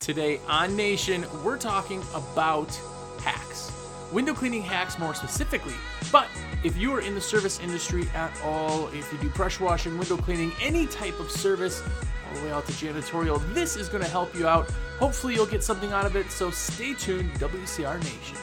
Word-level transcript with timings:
Today 0.00 0.40
on 0.48 0.74
Nation, 0.76 1.26
we're 1.44 1.58
talking 1.58 2.02
about 2.14 2.74
hacks. 3.22 3.70
Window 4.10 4.32
cleaning 4.32 4.62
hacks 4.62 4.98
more 4.98 5.12
specifically. 5.12 5.74
But 6.10 6.26
if 6.64 6.74
you 6.74 6.94
are 6.94 7.02
in 7.02 7.14
the 7.14 7.20
service 7.20 7.60
industry 7.60 8.08
at 8.14 8.32
all, 8.42 8.88
if 8.94 9.12
you 9.12 9.18
do 9.18 9.28
pressure 9.28 9.62
washing, 9.62 9.98
window 9.98 10.16
cleaning, 10.16 10.52
any 10.62 10.86
type 10.86 11.20
of 11.20 11.30
service, 11.30 11.82
all 12.26 12.34
the 12.34 12.46
way 12.46 12.50
out 12.50 12.64
to 12.64 12.72
janitorial, 12.72 13.42
this 13.52 13.76
is 13.76 13.90
going 13.90 14.02
to 14.02 14.08
help 14.08 14.34
you 14.34 14.48
out. 14.48 14.70
Hopefully, 14.98 15.34
you'll 15.34 15.44
get 15.44 15.62
something 15.62 15.92
out 15.92 16.06
of 16.06 16.16
it. 16.16 16.30
So 16.30 16.50
stay 16.50 16.94
tuned, 16.94 17.34
WCR 17.34 17.98
Nation. 17.98 18.38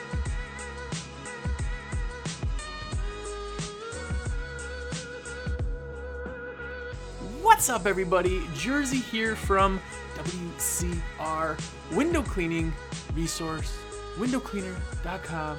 What's 7.42 7.68
up, 7.68 7.88
everybody? 7.88 8.44
Jersey 8.54 9.00
here 9.00 9.36
from 9.36 9.82
WCR 10.18 11.62
Window 11.96 12.24
Cleaning 12.24 12.74
Resource, 13.14 13.78
windowcleaner.com, 14.18 15.58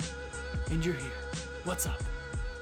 and 0.72 0.84
you're 0.84 0.96
here. 0.96 1.12
What's 1.62 1.86
up? 1.86 2.02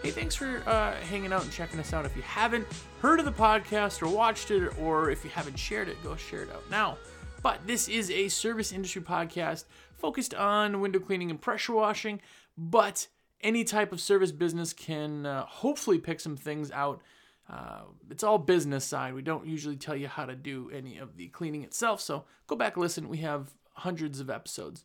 Hey, 0.03 0.11
thanks 0.11 0.34
for 0.34 0.62
uh, 0.67 0.93
hanging 0.97 1.33
out 1.33 1.43
and 1.43 1.51
checking 1.51 1.80
us 1.80 1.95
out. 1.95 2.05
If 2.05 2.15
you 2.15 2.20
haven't 2.20 2.67
heard 3.01 3.19
of 3.19 3.25
the 3.25 3.33
podcast 3.33 4.03
or 4.03 4.15
watched 4.15 4.51
it, 4.51 4.79
or 4.79 5.11
if 5.11 5.25
you 5.25 5.30
haven't 5.30 5.59
shared 5.59 5.89
it, 5.89 5.97
go 6.03 6.17
share 6.17 6.43
it 6.43 6.51
out 6.53 6.70
now. 6.70 6.98
But 7.43 7.67
this 7.67 7.89
is 7.89 8.11
a 8.11 8.28
service 8.28 8.73
industry 8.73 9.01
podcast 9.01 9.65
focused 9.97 10.34
on 10.34 10.83
window 10.83 10.98
cleaning 10.98 11.31
and 11.31 11.41
pressure 11.41 11.73
washing, 11.73 12.20
but 12.59 13.09
any 13.41 13.65
type 13.65 13.91
of 13.91 14.03
service 14.03 14.33
business 14.33 14.75
can 14.75 15.25
uh, 15.25 15.47
hopefully 15.47 15.98
pick 15.98 16.20
some 16.20 16.37
things 16.37 16.70
out 16.73 17.01
uh, 17.48 17.82
it's 18.10 18.24
all 18.24 18.38
business 18.38 18.84
side. 18.84 19.14
We 19.14 19.23
don't 19.23 19.46
usually 19.46 19.77
tell 19.77 19.96
you 19.96 20.09
how 20.09 20.27
to 20.27 20.34
do 20.34 20.70
any 20.74 20.98
of 20.98 21.16
the 21.16 21.28
cleaning 21.28 21.62
itself. 21.62 22.00
So 22.00 22.24
go 22.46 22.56
back 22.56 22.77
listen. 22.77 23.09
We 23.09 23.19
have 23.19 23.55
hundreds 23.74 24.20
of 24.20 24.30
episodes. 24.30 24.84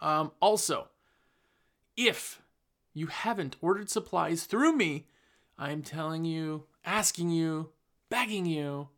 Um, 0.00 0.32
also, 0.40 0.88
if 1.96 2.42
you 2.92 3.06
haven't 3.06 3.56
ordered 3.60 3.90
supplies 3.90 4.44
through 4.44 4.74
me, 4.74 5.06
I'm 5.58 5.82
telling 5.82 6.24
you, 6.24 6.64
asking 6.84 7.30
you, 7.30 7.70
begging 8.08 8.46
you, 8.46 8.88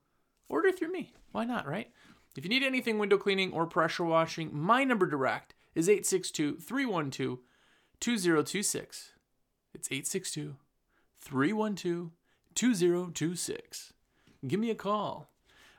order 0.48 0.72
through 0.72 0.92
me. 0.92 1.12
Why 1.32 1.44
not, 1.44 1.66
right? 1.66 1.90
If 2.36 2.44
you 2.44 2.48
need 2.48 2.62
anything 2.62 2.98
window 2.98 3.18
cleaning 3.18 3.52
or 3.52 3.66
pressure 3.66 4.04
washing, 4.04 4.50
my 4.52 4.84
number 4.84 5.06
direct 5.06 5.54
is 5.74 5.88
862 5.88 6.56
312 6.56 7.38
2026. 8.00 9.12
It's 9.74 9.88
862 9.88 10.56
312 11.20 12.10
2026. 12.54 13.92
Give 14.46 14.60
me 14.60 14.70
a 14.70 14.74
call. 14.74 15.28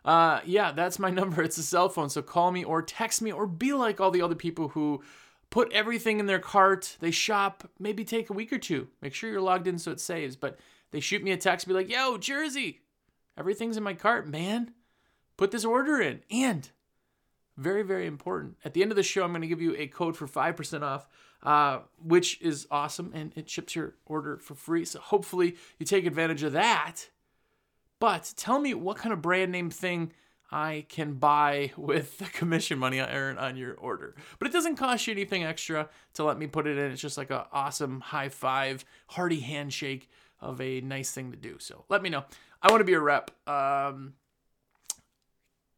Uh, 0.06 0.42
yeah, 0.46 0.72
that's 0.72 1.00
my 1.00 1.10
number. 1.12 1.42
It's 1.42 1.58
a 1.58 1.64
cell 1.64 1.90
phone. 1.90 2.10
So 2.10 2.22
call 2.22 2.52
me 2.52 2.64
or 2.64 2.82
text 2.82 3.22
me 3.22 3.32
or 3.32 3.48
be 3.48 3.74
like 3.74 4.00
all 4.00 4.12
the 4.12 4.22
other 4.22 4.36
people 4.36 4.70
who 4.70 5.02
put 5.50 5.72
everything 5.72 6.20
in 6.20 6.26
their 6.26 6.40
cart. 6.40 6.98
They 7.00 7.12
shop, 7.12 7.70
maybe 7.80 8.04
take 8.04 8.30
a 8.30 8.34
week 8.34 8.52
or 8.52 8.58
two. 8.58 8.88
Make 9.02 9.14
sure 9.14 9.30
you're 9.30 9.42
logged 9.42 9.68
in 9.68 9.78
so 9.78 9.92
it 9.92 10.00
saves. 10.00 10.36
But 10.36 10.60
they 10.92 11.00
shoot 11.00 11.24
me 11.24 11.32
a 11.32 11.38
text, 11.38 11.68
be 11.68 11.74
like, 11.74 11.90
yo, 11.90 12.18
Jersey, 12.18 12.82
everything's 13.38 13.78
in 13.78 13.84
my 13.84 13.94
cart, 13.94 14.28
man. 14.28 14.74
Put 15.38 15.52
this 15.52 15.66
order 15.66 16.00
in. 16.02 16.22
And 16.30 16.70
very, 17.58 17.84
very 17.84 18.08
important. 18.08 18.58
At 18.66 18.74
the 18.74 18.82
end 18.82 18.92
of 18.92 18.96
the 18.96 19.04
show, 19.04 19.24
I'm 19.24 19.32
going 19.32 19.42
to 19.42 19.48
give 19.48 19.62
you 19.62 19.76
a 19.78 19.88
code 19.88 20.18
for 20.18 20.28
5% 20.28 20.82
off 20.82 21.08
uh, 21.44 21.80
which 22.02 22.42
is 22.42 22.68
awesome 22.72 23.12
and 23.14 23.34
it 23.36 23.50
ships 23.50 23.76
your 23.76 23.96
order 24.06 24.38
for 24.38 24.56
free. 24.56 24.86
So 24.86 25.00
hopefully 25.00 25.56
you 25.78 25.86
take 25.86 26.06
advantage 26.06 26.44
of 26.44 26.54
that. 26.54 27.10
But 28.00 28.34
tell 28.36 28.60
me 28.60 28.74
what 28.74 28.98
kind 28.98 29.14
of 29.14 29.22
brand 29.22 29.52
name 29.52 29.70
thing 29.70 30.14
I 30.52 30.86
can 30.88 31.16
buy 31.16 31.72
with 31.78 32.18
the 32.18 32.26
commission 32.26 32.80
money 32.80 33.02
I 33.02 33.14
earn 33.14 33.38
on 33.38 33.58
your 33.58 33.74
order. 33.76 34.16
But 34.40 34.48
it 34.48 34.52
doesn't 34.52 34.78
cost 34.78 35.06
you 35.08 35.12
anything 35.12 35.44
extra 35.44 35.90
to 36.14 36.24
let 36.24 36.40
me 36.40 36.48
put 36.48 36.68
it 36.68 36.78
in. 36.78 36.92
It's 36.92 37.02
just 37.02 37.18
like 37.18 37.30
an 37.30 37.42
awesome 37.52 38.00
high 38.00 38.30
five, 38.30 38.86
hearty 39.08 39.42
handshake 39.42 40.10
of 40.40 40.60
a 40.62 40.82
nice 40.82 41.12
thing 41.12 41.32
to 41.32 41.38
do. 41.38 41.58
So 41.60 41.86
let 41.90 42.02
me 42.02 42.10
know. 42.10 42.24
I 42.62 42.72
want 42.72 42.82
to 42.82 42.86
be 42.86 42.94
a 42.94 43.00
rep. 43.00 43.32
Um, 43.48 44.14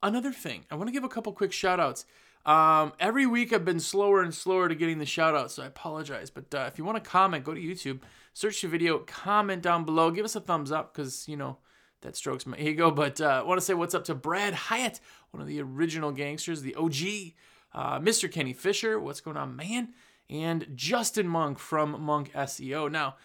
another 0.07 0.31
thing, 0.31 0.65
I 0.71 0.75
want 0.75 0.87
to 0.87 0.93
give 0.93 1.03
a 1.03 1.09
couple 1.09 1.33
quick 1.33 1.51
shout 1.51 1.79
outs. 1.79 2.05
Um, 2.45 2.93
every 2.99 3.25
week 3.25 3.51
I've 3.51 3.65
been 3.65 3.79
slower 3.79 4.21
and 4.21 4.33
slower 4.33 4.69
to 4.69 4.75
getting 4.75 4.99
the 4.99 5.05
shout 5.05 5.35
outs, 5.35 5.55
so 5.55 5.63
I 5.63 5.67
apologize. 5.67 6.29
But 6.29 6.53
uh, 6.53 6.65
if 6.67 6.77
you 6.77 6.85
want 6.85 7.03
to 7.03 7.09
comment, 7.09 7.43
go 7.43 7.53
to 7.53 7.61
YouTube, 7.61 8.01
search 8.33 8.61
the 8.61 8.67
video, 8.67 8.99
comment 8.99 9.63
down 9.63 9.83
below, 9.83 10.11
give 10.11 10.25
us 10.25 10.35
a 10.35 10.39
thumbs 10.39 10.71
up 10.71 10.93
because, 10.93 11.27
you 11.27 11.37
know, 11.37 11.57
that 12.01 12.15
strokes 12.15 12.45
my 12.45 12.57
ego. 12.59 12.91
But 12.91 13.19
uh, 13.19 13.41
I 13.43 13.43
want 13.43 13.59
to 13.59 13.65
say 13.65 13.73
what's 13.73 13.95
up 13.95 14.05
to 14.05 14.15
Brad 14.15 14.53
Hyatt, 14.53 14.99
one 15.31 15.41
of 15.41 15.47
the 15.47 15.61
original 15.61 16.11
gangsters, 16.11 16.61
the 16.61 16.75
OG, 16.75 17.33
uh, 17.73 17.99
Mr. 17.99 18.31
Kenny 18.31 18.53
Fisher, 18.53 18.99
what's 18.99 19.21
going 19.21 19.37
on, 19.37 19.55
man? 19.55 19.93
And 20.29 20.67
Justin 20.75 21.27
Monk 21.27 21.59
from 21.59 22.01
Monk 22.01 22.31
SEO. 22.33 22.91
Now, 22.91 23.15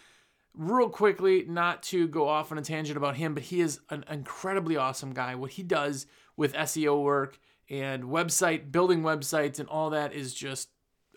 real 0.55 0.89
quickly, 0.89 1.45
not 1.47 1.83
to 1.83 2.07
go 2.07 2.27
off 2.27 2.51
on 2.51 2.57
a 2.57 2.61
tangent 2.61 2.97
about 2.97 3.15
him, 3.15 3.33
but 3.33 3.43
he 3.43 3.61
is 3.61 3.79
an 3.89 4.03
incredibly 4.09 4.77
awesome 4.77 5.13
guy. 5.13 5.35
What 5.35 5.51
he 5.51 5.63
does 5.63 6.05
with 6.41 6.53
SEO 6.53 7.03
work 7.03 7.37
and 7.69 8.05
website 8.05 8.71
building 8.71 9.03
websites 9.03 9.59
and 9.59 9.69
all 9.69 9.91
that 9.91 10.11
is 10.11 10.33
just 10.33 10.69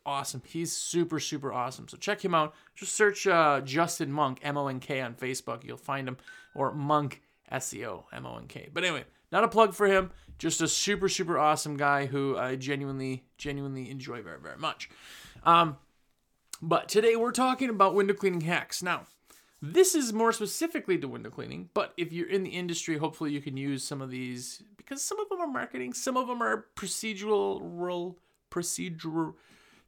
awesome. 0.04 0.42
He's 0.46 0.70
super 0.70 1.18
super 1.18 1.50
awesome. 1.50 1.88
So 1.88 1.96
check 1.96 2.22
him 2.22 2.34
out. 2.34 2.54
Just 2.74 2.94
search 2.94 3.26
uh, 3.26 3.62
Justin 3.62 4.12
Monk 4.12 4.40
M 4.42 4.58
O 4.58 4.68
N 4.68 4.80
K 4.80 5.00
on 5.00 5.14
Facebook. 5.14 5.64
You'll 5.64 5.78
find 5.78 6.06
him 6.06 6.18
or 6.54 6.74
Monk 6.74 7.22
SEO 7.50 8.04
M 8.12 8.26
O 8.26 8.36
N 8.36 8.46
K. 8.48 8.68
But 8.70 8.84
anyway, 8.84 9.04
not 9.32 9.44
a 9.44 9.48
plug 9.48 9.72
for 9.72 9.86
him. 9.86 10.10
Just 10.36 10.60
a 10.60 10.68
super 10.68 11.08
super 11.08 11.38
awesome 11.38 11.78
guy 11.78 12.04
who 12.04 12.36
I 12.36 12.56
genuinely 12.56 13.24
genuinely 13.38 13.90
enjoy 13.90 14.20
very 14.20 14.40
very 14.42 14.58
much. 14.58 14.90
Um, 15.42 15.78
but 16.60 16.90
today 16.90 17.16
we're 17.16 17.32
talking 17.32 17.70
about 17.70 17.94
window 17.94 18.12
cleaning 18.12 18.42
hacks. 18.42 18.82
Now, 18.82 19.06
this 19.72 19.94
is 19.94 20.12
more 20.12 20.32
specifically 20.32 20.98
to 20.98 21.08
window 21.08 21.30
cleaning, 21.30 21.70
but 21.72 21.94
if 21.96 22.12
you're 22.12 22.28
in 22.28 22.42
the 22.42 22.50
industry, 22.50 22.98
hopefully 22.98 23.30
you 23.30 23.40
can 23.40 23.56
use 23.56 23.82
some 23.82 24.02
of 24.02 24.10
these 24.10 24.62
because 24.76 25.02
some 25.02 25.18
of 25.18 25.28
them 25.28 25.40
are 25.40 25.46
marketing, 25.46 25.94
some 25.94 26.16
of 26.16 26.26
them 26.26 26.42
are 26.42 26.66
procedural, 26.76 28.14
procedural, 28.50 29.34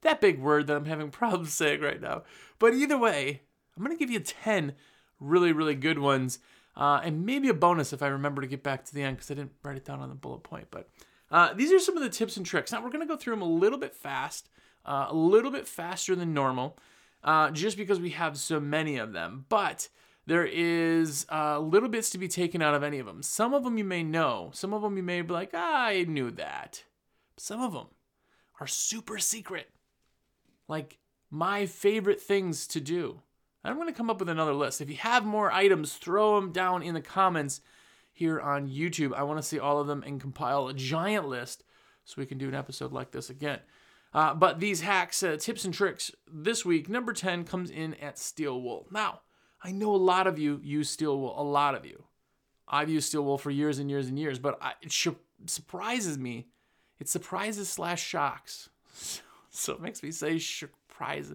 that 0.00 0.20
big 0.20 0.40
word 0.40 0.66
that 0.66 0.76
I'm 0.76 0.86
having 0.86 1.10
problems 1.10 1.52
saying 1.52 1.80
right 1.80 2.00
now. 2.00 2.22
But 2.58 2.74
either 2.74 2.96
way, 2.96 3.42
I'm 3.76 3.84
going 3.84 3.96
to 3.96 4.02
give 4.02 4.10
you 4.10 4.20
10 4.20 4.74
really, 5.20 5.52
really 5.52 5.74
good 5.74 5.98
ones. 5.98 6.38
Uh, 6.74 7.00
and 7.02 7.24
maybe 7.24 7.48
a 7.48 7.54
bonus 7.54 7.92
if 7.92 8.02
I 8.02 8.08
remember 8.08 8.42
to 8.42 8.48
get 8.48 8.62
back 8.62 8.84
to 8.84 8.94
the 8.94 9.02
end 9.02 9.16
because 9.16 9.30
I 9.30 9.34
didn't 9.34 9.52
write 9.62 9.76
it 9.76 9.84
down 9.84 10.00
on 10.00 10.08
the 10.08 10.14
bullet 10.14 10.42
point. 10.42 10.68
But 10.70 10.88
uh, 11.30 11.54
these 11.54 11.72
are 11.72 11.78
some 11.78 11.96
of 11.96 12.02
the 12.02 12.10
tips 12.10 12.36
and 12.36 12.44
tricks. 12.44 12.72
Now, 12.72 12.82
we're 12.82 12.90
going 12.90 13.06
to 13.06 13.12
go 13.12 13.16
through 13.16 13.34
them 13.34 13.42
a 13.42 13.48
little 13.48 13.78
bit 13.78 13.94
fast, 13.94 14.48
uh, 14.84 15.06
a 15.08 15.14
little 15.14 15.50
bit 15.50 15.66
faster 15.66 16.14
than 16.14 16.34
normal 16.34 16.78
uh, 17.26 17.50
just 17.50 17.76
because 17.76 18.00
we 18.00 18.10
have 18.10 18.38
so 18.38 18.58
many 18.60 18.96
of 18.96 19.12
them. 19.12 19.44
But 19.48 19.88
there 20.26 20.46
is 20.46 21.26
uh, 21.30 21.58
little 21.58 21.88
bits 21.88 22.08
to 22.10 22.18
be 22.18 22.28
taken 22.28 22.62
out 22.62 22.74
of 22.74 22.82
any 22.82 22.98
of 22.98 23.06
them. 23.06 23.22
Some 23.22 23.52
of 23.52 23.64
them 23.64 23.76
you 23.76 23.84
may 23.84 24.02
know, 24.02 24.50
some 24.54 24.72
of 24.72 24.80
them 24.80 24.96
you 24.96 25.02
may 25.02 25.20
be 25.20 25.32
like, 25.32 25.50
ah, 25.52 25.86
I 25.86 26.04
knew 26.04 26.30
that. 26.30 26.84
Some 27.36 27.60
of 27.60 27.72
them 27.72 27.88
are 28.60 28.66
super 28.66 29.18
secret. 29.18 29.68
Like 30.68 30.98
my 31.30 31.66
favorite 31.66 32.20
things 32.20 32.66
to 32.68 32.80
do. 32.80 33.20
I'm 33.64 33.76
going 33.76 33.88
to 33.88 33.94
come 33.94 34.10
up 34.10 34.20
with 34.20 34.28
another 34.28 34.54
list. 34.54 34.80
If 34.80 34.88
you 34.88 34.96
have 34.96 35.24
more 35.24 35.50
items, 35.50 35.94
throw 35.94 36.40
them 36.40 36.52
down 36.52 36.84
in 36.84 36.94
the 36.94 37.00
comments 37.00 37.60
here 38.12 38.40
on 38.40 38.68
YouTube. 38.68 39.12
I 39.12 39.24
want 39.24 39.38
to 39.38 39.46
see 39.46 39.58
all 39.58 39.80
of 39.80 39.88
them 39.88 40.04
and 40.06 40.20
compile 40.20 40.68
a 40.68 40.74
giant 40.74 41.26
list 41.26 41.64
so 42.04 42.14
we 42.16 42.26
can 42.26 42.38
do 42.38 42.48
an 42.48 42.54
episode 42.54 42.92
like 42.92 43.10
this 43.10 43.28
again. 43.28 43.58
Uh, 44.16 44.32
but 44.32 44.60
these 44.60 44.80
hacks, 44.80 45.22
uh, 45.22 45.36
tips, 45.38 45.66
and 45.66 45.74
tricks 45.74 46.10
this 46.26 46.64
week, 46.64 46.88
number 46.88 47.12
10 47.12 47.44
comes 47.44 47.70
in 47.70 47.92
at 47.96 48.18
steel 48.18 48.62
wool. 48.62 48.86
Now, 48.90 49.20
I 49.62 49.72
know 49.72 49.94
a 49.94 49.96
lot 49.96 50.26
of 50.26 50.38
you 50.38 50.58
use 50.64 50.88
steel 50.88 51.20
wool, 51.20 51.38
a 51.38 51.44
lot 51.44 51.74
of 51.74 51.84
you. 51.84 52.04
I've 52.66 52.88
used 52.88 53.08
steel 53.08 53.24
wool 53.24 53.36
for 53.36 53.50
years 53.50 53.78
and 53.78 53.90
years 53.90 54.08
and 54.08 54.18
years, 54.18 54.38
but 54.38 54.56
I, 54.62 54.72
it 54.80 54.90
sh- 54.90 55.08
surprises 55.44 56.16
me. 56.16 56.48
It 56.98 57.10
surprises 57.10 57.68
slash 57.68 58.02
shocks. 58.02 58.70
So, 59.48 59.72
it 59.72 59.80
makes 59.80 60.02
me 60.02 60.10
say 60.10 60.38
surprise. 60.38 61.32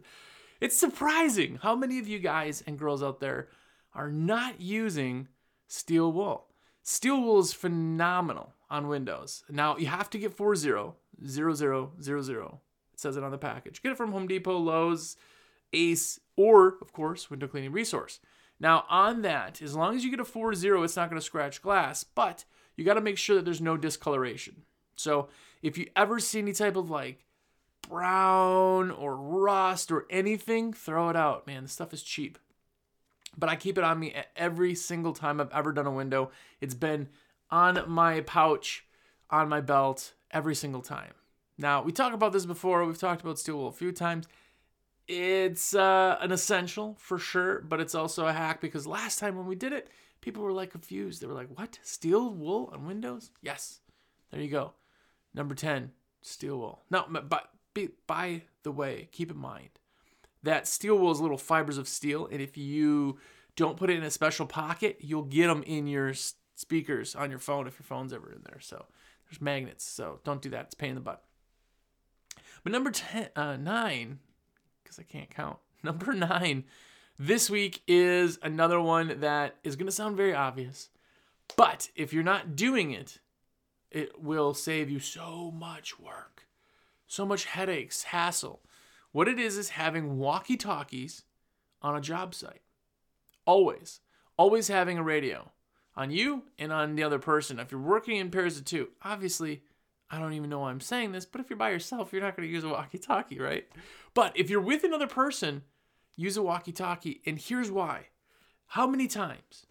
It's 0.59 0.77
surprising 0.77 1.57
how 1.63 1.75
many 1.75 1.97
of 1.97 2.07
you 2.07 2.19
guys 2.19 2.63
and 2.67 2.77
girls 2.77 3.01
out 3.01 3.19
there 3.19 3.47
are 3.95 4.11
not 4.11 4.61
using 4.61 5.27
steel 5.67 6.11
wool. 6.11 6.45
Steel 6.83 7.19
wool 7.19 7.39
is 7.39 7.51
phenomenal 7.51 8.53
on 8.69 8.88
Windows. 8.88 9.44
Now 9.50 9.77
you 9.77 9.88
have 9.88 10.11
to 10.11 10.19
get 10.19 10.33
400000 10.33 10.94
says 13.01 13.18
it 13.18 13.24
on 13.24 13.31
the 13.31 13.38
package. 13.38 13.81
Get 13.81 13.92
it 13.92 13.98
from 13.98 14.12
Home 14.12 14.27
Depot, 14.27 14.57
Lowe's, 14.57 15.18
Ace, 15.74 16.19
or, 16.36 16.77
of 16.81 16.94
course, 16.94 17.30
window 17.30 17.48
cleaning 17.48 17.71
resource. 17.71 18.19
Now, 18.59 18.86
on 18.89 19.24
that, 19.24 19.62
as 19.62 19.75
long 19.75 19.95
as 19.95 20.03
you 20.03 20.12
get 20.12 20.19
a 20.19 20.25
4 20.25 20.53
0, 20.53 20.83
it's 20.83 20.95
not 20.95 21.09
going 21.09 21.19
to 21.19 21.25
scratch 21.25 21.62
glass, 21.62 22.03
but 22.03 22.45
you 22.75 22.86
got 22.86 22.94
to 22.94 23.01
make 23.01 23.18
sure 23.18 23.36
that 23.36 23.45
there's 23.45 23.62
no 23.62 23.75
discoloration. 23.75 24.63
So, 24.95 25.30
if 25.62 25.77
you 25.77 25.88
ever 25.95 26.19
see 26.19 26.39
any 26.39 26.53
type 26.53 26.75
of 26.75 26.89
like 26.89 27.25
brown 27.89 28.92
or 28.92 29.15
rust 29.15 29.92
or 29.92 30.06
anything, 30.09 30.74
throw 30.74 31.09
it 31.09 31.15
out, 31.15 31.47
man. 31.47 31.63
The 31.63 31.69
stuff 31.69 31.94
is 31.94 32.04
cheap. 32.04 32.38
But 33.38 33.50
I 33.50 33.56
keep 33.56 33.77
it 33.77 33.83
on 33.83 34.00
me 34.00 34.13
every 34.36 34.75
single 34.75 35.13
time 35.13 35.39
I've 35.39 35.51
ever 35.51 35.71
done 35.71 35.88
a 35.88 35.92
window. 35.92 36.31
It's 36.59 36.75
been 36.75 37.07
on 37.50 37.83
my 37.88 38.21
pouch, 38.21 38.86
on 39.30 39.50
my 39.50 39.62
belt, 39.62 40.13
every 40.31 40.54
single 40.54 40.81
time 40.81 41.13
Now, 41.61 41.83
we 41.83 41.91
talked 41.91 42.15
about 42.15 42.33
this 42.33 42.47
before. 42.47 42.83
We've 42.83 42.97
talked 42.97 43.21
about 43.21 43.37
steel 43.37 43.57
wool 43.57 43.67
a 43.67 43.71
few 43.71 43.91
times. 43.91 44.27
It's 45.07 45.75
uh, 45.75 46.17
an 46.19 46.31
essential 46.31 46.95
for 46.99 47.19
sure, 47.19 47.61
but 47.61 47.79
it's 47.79 47.93
also 47.93 48.25
a 48.25 48.33
hack 48.33 48.61
because 48.61 48.87
last 48.87 49.19
time 49.19 49.37
when 49.37 49.45
we 49.45 49.55
did 49.55 49.71
it, 49.71 49.89
people 50.21 50.41
were 50.41 50.53
like 50.53 50.71
confused. 50.71 51.21
They 51.21 51.27
were 51.27 51.35
like, 51.35 51.55
what? 51.55 51.77
Steel 51.83 52.33
wool 52.33 52.71
on 52.73 52.87
windows? 52.87 53.29
Yes. 53.43 53.79
There 54.31 54.41
you 54.41 54.49
go. 54.49 54.73
Number 55.35 55.53
10, 55.53 55.91
steel 56.23 56.57
wool. 56.57 56.81
Now, 56.89 57.05
but 57.07 57.43
by 58.07 58.41
the 58.63 58.71
way, 58.71 59.07
keep 59.11 59.29
in 59.29 59.37
mind 59.37 59.69
that 60.41 60.67
steel 60.67 60.97
wool 60.97 61.11
is 61.11 61.21
little 61.21 61.37
fibers 61.37 61.77
of 61.77 61.87
steel, 61.87 62.27
and 62.31 62.41
if 62.41 62.57
you 62.57 63.19
don't 63.55 63.77
put 63.77 63.91
it 63.91 63.97
in 63.97 64.03
a 64.03 64.09
special 64.09 64.47
pocket, 64.47 64.97
you'll 65.01 65.21
get 65.21 65.45
them 65.45 65.61
in 65.63 65.85
your 65.85 66.13
speakers 66.55 67.13
on 67.15 67.29
your 67.29 67.39
phone 67.39 67.67
if 67.67 67.77
your 67.77 67.85
phone's 67.85 68.13
ever 68.13 68.31
in 68.31 68.41
there. 68.45 68.59
So 68.59 68.87
there's 69.29 69.39
magnets, 69.39 69.83
so 69.83 70.19
don't 70.23 70.41
do 70.41 70.49
that. 70.49 70.65
It's 70.65 70.75
pain 70.75 70.89
in 70.89 70.95
the 70.95 71.01
butt. 71.01 71.23
But 72.63 72.71
number 72.71 72.91
10, 72.91 73.29
uh, 73.35 73.57
9, 73.57 74.19
because 74.83 74.99
I 74.99 75.03
can't 75.03 75.29
count, 75.29 75.57
number 75.83 76.13
9 76.13 76.63
this 77.23 77.51
week 77.51 77.83
is 77.87 78.39
another 78.41 78.81
one 78.81 79.19
that 79.19 79.57
is 79.63 79.75
going 79.75 79.85
to 79.85 79.91
sound 79.91 80.17
very 80.17 80.33
obvious. 80.33 80.89
But 81.55 81.89
if 81.95 82.13
you're 82.13 82.23
not 82.23 82.55
doing 82.55 82.91
it, 82.91 83.19
it 83.91 84.19
will 84.19 84.55
save 84.55 84.89
you 84.89 84.99
so 84.99 85.51
much 85.51 85.99
work, 85.99 86.47
so 87.05 87.23
much 87.23 87.45
headaches, 87.45 88.03
hassle. 88.05 88.61
What 89.11 89.27
it 89.27 89.37
is 89.37 89.55
is 89.57 89.69
having 89.69 90.17
walkie 90.17 90.57
talkies 90.57 91.23
on 91.81 91.95
a 91.95 92.01
job 92.01 92.33
site. 92.33 92.61
Always. 93.45 93.99
Always 94.35 94.69
having 94.69 94.97
a 94.97 95.03
radio 95.03 95.51
on 95.95 96.09
you 96.09 96.45
and 96.57 96.73
on 96.73 96.95
the 96.95 97.03
other 97.03 97.19
person. 97.19 97.59
If 97.59 97.71
you're 97.71 97.81
working 97.81 98.17
in 98.17 98.31
pairs 98.31 98.57
of 98.57 98.65
two, 98.65 98.89
obviously, 99.03 99.61
I 100.11 100.19
don't 100.19 100.33
even 100.33 100.49
know 100.49 100.59
why 100.59 100.71
I'm 100.71 100.81
saying 100.81 101.13
this, 101.13 101.25
but 101.25 101.39
if 101.39 101.49
you're 101.49 101.57
by 101.57 101.69
yourself, 101.69 102.11
you're 102.11 102.21
not 102.21 102.35
going 102.35 102.47
to 102.47 102.53
use 102.53 102.65
a 102.65 102.69
walkie 102.69 102.97
talkie, 102.97 103.39
right? 103.39 103.65
But 104.13 104.33
if 104.35 104.49
you're 104.49 104.59
with 104.59 104.83
another 104.83 105.07
person, 105.07 105.63
use 106.17 106.35
a 106.35 106.41
walkie 106.41 106.73
talkie. 106.73 107.21
And 107.25 107.39
here's 107.39 107.71
why. 107.71 108.07
How 108.67 108.85
many 108.87 109.07
times 109.07 109.65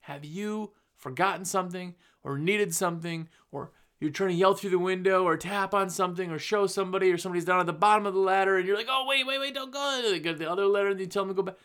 have 0.00 0.24
you 0.24 0.72
forgotten 0.96 1.44
something 1.44 1.94
or 2.22 2.38
needed 2.38 2.72
something 2.74 3.28
or 3.50 3.72
you're 3.98 4.10
trying 4.10 4.30
to 4.30 4.36
yell 4.36 4.54
through 4.54 4.70
the 4.70 4.78
window 4.78 5.24
or 5.24 5.36
tap 5.36 5.74
on 5.74 5.90
something 5.90 6.30
or 6.30 6.38
show 6.38 6.66
somebody 6.66 7.10
or 7.10 7.18
somebody's 7.18 7.44
down 7.44 7.60
at 7.60 7.66
the 7.66 7.72
bottom 7.72 8.06
of 8.06 8.14
the 8.14 8.20
ladder 8.20 8.56
and 8.56 8.66
you're 8.66 8.76
like, 8.76 8.86
oh, 8.88 9.06
wait, 9.08 9.26
wait, 9.26 9.40
wait, 9.40 9.54
don't 9.54 9.72
go. 9.72 10.02
They 10.04 10.20
get 10.20 10.38
the 10.38 10.50
other 10.50 10.66
ladder 10.66 10.88
and 10.90 11.00
you 11.00 11.06
tell 11.06 11.24
them 11.24 11.34
to 11.34 11.42
go 11.42 11.42
back. 11.42 11.56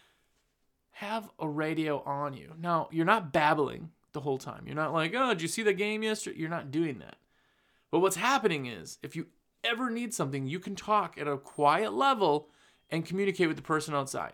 Have 0.91 1.29
a 1.39 1.47
radio 1.47 2.01
on 2.03 2.33
you. 2.33 2.53
Now, 2.59 2.89
you're 2.91 3.05
not 3.05 3.31
babbling 3.31 3.91
the 4.13 4.21
whole 4.21 4.37
time. 4.37 4.63
You're 4.65 4.75
not 4.75 4.93
like, 4.93 5.13
oh, 5.15 5.29
did 5.29 5.41
you 5.41 5.47
see 5.47 5.63
the 5.63 5.73
game 5.73 6.01
yesterday? 6.01 6.39
You're 6.39 6.49
not 6.49 6.71
doing 6.71 6.99
that. 6.99 7.15
But 7.91 7.99
what's 7.99 8.15
happening 8.15 8.65
is 8.65 8.97
if 9.03 9.15
you 9.15 9.27
ever 9.63 9.89
need 9.89 10.13
something, 10.13 10.47
you 10.47 10.59
can 10.59 10.75
talk 10.75 11.17
at 11.17 11.27
a 11.27 11.37
quiet 11.37 11.93
level 11.93 12.49
and 12.89 13.05
communicate 13.05 13.47
with 13.47 13.57
the 13.57 13.63
person 13.63 13.93
outside. 13.93 14.33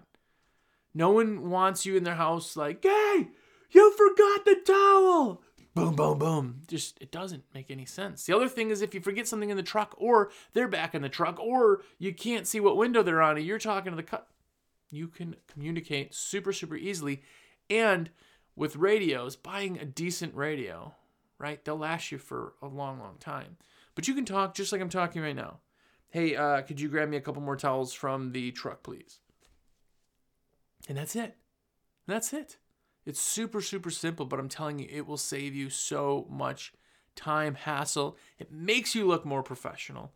No 0.93 1.11
one 1.11 1.49
wants 1.49 1.85
you 1.85 1.97
in 1.97 2.03
their 2.03 2.15
house 2.15 2.55
like, 2.55 2.83
hey, 2.83 3.29
you 3.71 3.91
forgot 3.91 4.45
the 4.45 4.55
towel. 4.65 5.41
Boom, 5.73 5.93
boom, 5.93 6.17
boom. 6.17 6.61
Just, 6.69 6.97
it 7.01 7.11
doesn't 7.11 7.43
make 7.53 7.69
any 7.69 7.85
sense. 7.85 8.25
The 8.25 8.33
other 8.33 8.47
thing 8.47 8.69
is 8.69 8.81
if 8.81 8.93
you 8.93 9.01
forget 9.01 9.27
something 9.27 9.49
in 9.49 9.57
the 9.57 9.63
truck 9.63 9.93
or 9.97 10.31
they're 10.53 10.69
back 10.69 10.95
in 10.95 11.01
the 11.01 11.09
truck 11.09 11.37
or 11.37 11.81
you 11.99 12.13
can't 12.13 12.47
see 12.47 12.61
what 12.61 12.77
window 12.77 13.03
they're 13.03 13.21
on 13.21 13.35
and 13.35 13.45
you're 13.45 13.59
talking 13.59 13.91
to 13.91 13.97
the 13.97 14.03
cut, 14.03 14.27
you 14.89 15.09
can 15.09 15.35
communicate 15.51 16.15
super, 16.15 16.53
super 16.53 16.77
easily. 16.77 17.23
And 17.69 18.09
with 18.55 18.77
radios, 18.77 19.35
buying 19.35 19.77
a 19.77 19.83
decent 19.83 20.33
radio, 20.33 20.95
right? 21.39 21.63
They'll 21.63 21.77
last 21.77 22.11
you 22.11 22.17
for 22.17 22.53
a 22.61 22.67
long, 22.67 22.99
long 22.99 23.17
time. 23.19 23.57
But 23.93 24.07
you 24.07 24.13
can 24.13 24.25
talk 24.25 24.55
just 24.55 24.71
like 24.71 24.81
I'm 24.81 24.89
talking 24.89 25.21
right 25.21 25.35
now. 25.35 25.59
Hey, 26.09 26.35
uh, 26.35 26.61
could 26.61 26.79
you 26.79 26.87
grab 26.87 27.09
me 27.09 27.17
a 27.17 27.21
couple 27.21 27.41
more 27.41 27.57
towels 27.57 27.93
from 27.93 28.31
the 28.31 28.51
truck, 28.51 28.83
please? 28.83 29.19
And 30.87 30.97
that's 30.97 31.15
it. 31.15 31.35
That's 32.07 32.33
it. 32.33 32.57
It's 33.05 33.19
super, 33.19 33.61
super 33.61 33.89
simple, 33.89 34.25
but 34.25 34.39
I'm 34.39 34.49
telling 34.49 34.79
you, 34.79 34.87
it 34.89 35.05
will 35.05 35.17
save 35.17 35.53
you 35.53 35.69
so 35.69 36.25
much 36.29 36.73
time, 37.15 37.55
hassle. 37.55 38.17
It 38.39 38.51
makes 38.51 38.95
you 38.95 39.05
look 39.05 39.25
more 39.25 39.43
professional. 39.43 40.13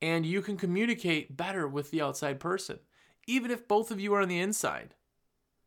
And 0.00 0.24
you 0.26 0.42
can 0.42 0.56
communicate 0.56 1.36
better 1.36 1.66
with 1.66 1.90
the 1.90 2.02
outside 2.02 2.40
person, 2.40 2.78
even 3.26 3.50
if 3.50 3.68
both 3.68 3.90
of 3.90 4.00
you 4.00 4.14
are 4.14 4.20
on 4.20 4.28
the 4.28 4.40
inside 4.40 4.94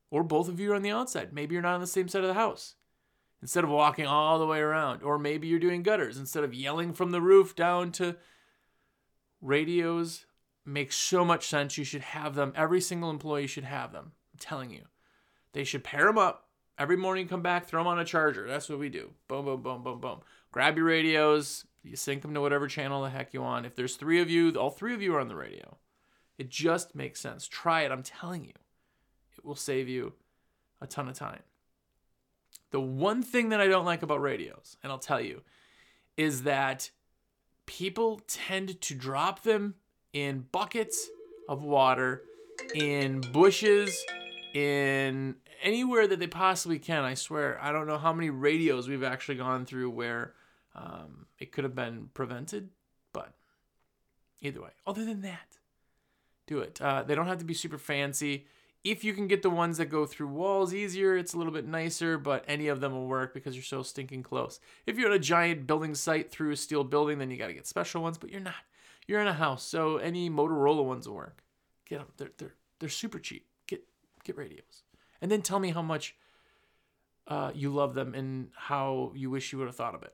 or 0.09 0.23
both 0.23 0.47
of 0.47 0.59
you 0.59 0.71
are 0.71 0.75
on 0.75 0.81
the 0.81 0.91
outside. 0.91 1.33
Maybe 1.33 1.53
you're 1.53 1.61
not 1.61 1.75
on 1.75 1.81
the 1.81 1.87
same 1.87 2.07
side 2.07 2.23
of 2.23 2.27
the 2.27 2.33
house 2.33 2.75
instead 3.41 3.63
of 3.63 3.69
walking 3.69 4.05
all 4.05 4.39
the 4.39 4.47
way 4.47 4.59
around. 4.59 5.03
Or 5.03 5.17
maybe 5.19 5.47
you're 5.47 5.59
doing 5.59 5.83
gutters 5.83 6.17
instead 6.17 6.43
of 6.43 6.53
yelling 6.53 6.93
from 6.93 7.11
the 7.11 7.21
roof 7.21 7.55
down 7.55 7.91
to 7.93 8.15
radios. 9.41 10.25
Make 10.65 10.91
so 10.91 11.23
much 11.23 11.47
sense. 11.47 11.77
You 11.77 11.83
should 11.83 12.01
have 12.01 12.35
them. 12.35 12.53
Every 12.55 12.81
single 12.81 13.09
employee 13.09 13.47
should 13.47 13.63
have 13.63 13.91
them. 13.91 14.11
I'm 14.33 14.39
telling 14.39 14.71
you. 14.71 14.83
They 15.53 15.63
should 15.63 15.83
pair 15.83 16.05
them 16.05 16.17
up. 16.17 16.47
Every 16.77 16.97
morning, 16.97 17.27
come 17.27 17.41
back, 17.41 17.65
throw 17.65 17.79
them 17.79 17.87
on 17.87 17.99
a 17.99 18.05
charger. 18.05 18.47
That's 18.47 18.69
what 18.69 18.77
we 18.77 18.89
do. 18.89 19.11
Boom, 19.27 19.45
boom, 19.45 19.63
boom, 19.63 19.81
boom, 19.81 19.99
boom. 19.99 20.19
Grab 20.51 20.77
your 20.77 20.85
radios. 20.85 21.65
You 21.83 21.95
sync 21.95 22.21
them 22.21 22.33
to 22.33 22.41
whatever 22.41 22.67
channel 22.67 23.01
the 23.01 23.09
heck 23.09 23.33
you 23.33 23.41
want. 23.41 23.65
If 23.65 23.75
there's 23.75 23.95
three 23.95 24.21
of 24.21 24.29
you, 24.29 24.51
all 24.51 24.69
three 24.69 24.93
of 24.93 25.01
you 25.01 25.15
are 25.15 25.19
on 25.19 25.29
the 25.29 25.35
radio. 25.35 25.77
It 26.37 26.49
just 26.49 26.93
makes 26.93 27.19
sense. 27.19 27.47
Try 27.47 27.81
it. 27.81 27.91
I'm 27.91 28.03
telling 28.03 28.43
you 28.43 28.53
it 29.37 29.45
will 29.45 29.55
save 29.55 29.87
you 29.87 30.13
a 30.81 30.85
ton 30.85 31.07
of 31.07 31.15
time. 31.15 31.41
The 32.71 32.81
one 32.81 33.23
thing 33.23 33.49
that 33.49 33.61
I 33.61 33.67
don't 33.67 33.85
like 33.85 34.03
about 34.03 34.21
radios, 34.21 34.77
and 34.83 34.91
I'll 34.91 34.99
tell 34.99 35.21
you, 35.21 35.41
is 36.17 36.43
that 36.43 36.91
people 37.65 38.21
tend 38.27 38.81
to 38.81 38.95
drop 38.95 39.43
them 39.43 39.75
in 40.13 40.45
buckets 40.51 41.07
of 41.47 41.63
water, 41.63 42.23
in 42.73 43.21
bushes, 43.31 44.03
in 44.53 45.35
anywhere 45.61 46.07
that 46.07 46.19
they 46.19 46.27
possibly 46.27 46.79
can. 46.79 47.03
I 47.03 47.13
swear, 47.13 47.59
I 47.61 47.71
don't 47.71 47.87
know 47.87 47.97
how 47.97 48.13
many 48.13 48.29
radios 48.29 48.87
we've 48.87 49.03
actually 49.03 49.35
gone 49.35 49.65
through 49.65 49.89
where 49.91 50.33
um, 50.75 51.27
it 51.39 51.51
could 51.51 51.63
have 51.63 51.75
been 51.75 52.09
prevented, 52.13 52.69
but 53.13 53.33
either 54.41 54.61
way, 54.61 54.69
other 54.85 55.05
than 55.05 55.21
that, 55.21 55.57
do 56.47 56.59
it. 56.59 56.81
Uh, 56.81 57.03
they 57.03 57.15
don't 57.15 57.27
have 57.27 57.39
to 57.39 57.45
be 57.45 57.53
super 57.53 57.77
fancy. 57.77 58.45
If 58.83 59.03
you 59.03 59.13
can 59.13 59.27
get 59.27 59.41
the 59.41 59.49
ones 59.49 59.77
that 59.77 59.87
go 59.87 60.05
through 60.05 60.27
walls 60.27 60.73
easier, 60.73 61.17
it's 61.17 61.33
a 61.33 61.37
little 61.37 61.51
bit 61.51 61.67
nicer, 61.67 62.17
but 62.17 62.45
any 62.47 62.67
of 62.67 62.79
them 62.79 62.93
will 62.93 63.07
work 63.07 63.33
because 63.33 63.55
you're 63.55 63.63
so 63.63 63.83
stinking 63.83 64.23
close. 64.23 64.59
If 64.85 64.97
you're 64.97 65.09
at 65.09 65.15
a 65.15 65.19
giant 65.19 65.67
building 65.67 65.93
site 65.93 66.31
through 66.31 66.51
a 66.51 66.55
steel 66.55 66.83
building, 66.83 67.19
then 67.19 67.29
you 67.29 67.37
got 67.37 67.47
to 67.47 67.53
get 67.53 67.67
special 67.67 68.01
ones, 68.01 68.17
but 68.17 68.31
you're 68.31 68.39
not. 68.39 68.55
You're 69.07 69.21
in 69.21 69.27
a 69.27 69.33
house, 69.33 69.63
so 69.63 69.97
any 69.97 70.29
Motorola 70.29 70.83
ones 70.83 71.07
will 71.07 71.15
work. 71.15 71.43
Get 71.85 71.99
them. 71.99 72.07
They're, 72.17 72.31
they're, 72.37 72.55
they're 72.79 72.89
super 72.89 73.19
cheap. 73.19 73.45
Get, 73.67 73.83
get 74.23 74.37
radios. 74.37 74.83
And 75.21 75.31
then 75.31 75.41
tell 75.41 75.59
me 75.59 75.71
how 75.71 75.81
much 75.81 76.15
uh, 77.27 77.51
you 77.53 77.71
love 77.71 77.93
them 77.93 78.13
and 78.13 78.49
how 78.55 79.11
you 79.15 79.29
wish 79.29 79.51
you 79.51 79.57
would 79.59 79.67
have 79.67 79.75
thought 79.75 79.95
of 79.95 80.03
it. 80.03 80.13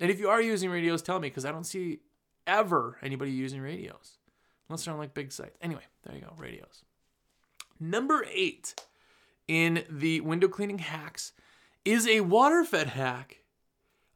And 0.00 0.10
if 0.10 0.18
you 0.18 0.28
are 0.28 0.40
using 0.40 0.70
radios, 0.70 1.02
tell 1.02 1.18
me 1.18 1.28
because 1.28 1.44
I 1.44 1.52
don't 1.52 1.64
see 1.64 2.00
ever 2.46 2.98
anybody 3.02 3.30
using 3.30 3.60
radios 3.60 4.18
unless 4.68 4.84
they're 4.84 4.94
on 4.94 5.00
like 5.00 5.14
big 5.14 5.32
sites. 5.32 5.56
Anyway, 5.60 5.82
there 6.04 6.14
you 6.14 6.22
go, 6.22 6.32
radios. 6.36 6.84
Number 7.80 8.26
eight 8.30 8.74
in 9.48 9.84
the 9.90 10.20
window 10.20 10.48
cleaning 10.48 10.78
hacks 10.78 11.32
is 11.84 12.06
a 12.06 12.20
water 12.20 12.64
fed 12.64 12.88
hack. 12.88 13.40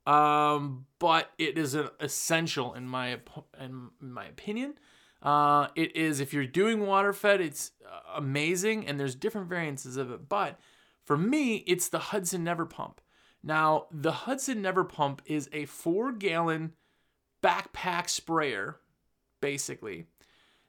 Um, 0.07 0.87
but 0.99 1.31
it 1.37 1.59
is 1.59 1.75
an 1.75 1.91
essential 2.01 2.73
in 2.73 2.89
my 2.89 3.19
in 3.61 3.91
my 4.01 4.25
opinion. 4.25 4.75
Uh, 5.23 5.69
it 5.75 5.95
is 5.97 6.21
if 6.21 6.33
you're 6.33 6.47
doing 6.47 6.87
water 6.87 7.13
fed, 7.13 7.41
it's 7.41 7.73
uh, 7.85 8.17
amazing, 8.17 8.87
and 8.87 8.99
there's 8.99 9.15
different 9.15 9.49
variances 9.49 9.97
of 9.97 10.11
it. 10.11 10.29
But 10.29 10.59
for 11.05 11.17
me, 11.17 11.57
it's 11.67 11.89
the 11.89 11.99
Hudson 11.99 12.43
Never 12.45 12.65
Pump. 12.65 13.01
Now, 13.43 13.87
the 13.91 14.13
Hudson 14.13 14.63
Never 14.63 14.85
Pump 14.85 15.23
is 15.27 15.49
a 15.53 15.67
four 15.67 16.13
gallon 16.13 16.73
backpack 17.43 18.09
sprayer, 18.09 18.79
basically, 19.41 20.07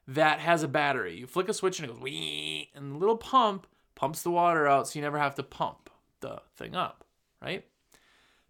that 0.09 0.39
has 0.39 0.63
a 0.63 0.67
battery. 0.67 1.15
You 1.17 1.27
flick 1.27 1.49
a 1.49 1.53
switch 1.53 1.79
and 1.79 1.87
it 1.87 1.93
goes 1.93 2.01
wee, 2.01 2.71
and 2.73 2.91
the 2.91 2.97
little 2.97 3.17
pump 3.17 3.67
pumps 3.93 4.23
the 4.23 4.31
water 4.31 4.67
out 4.67 4.87
so 4.87 4.97
you 4.97 5.03
never 5.03 5.19
have 5.19 5.35
to 5.35 5.43
pump 5.43 5.89
the 6.21 6.41
thing 6.57 6.75
up, 6.75 7.03
right? 7.41 7.65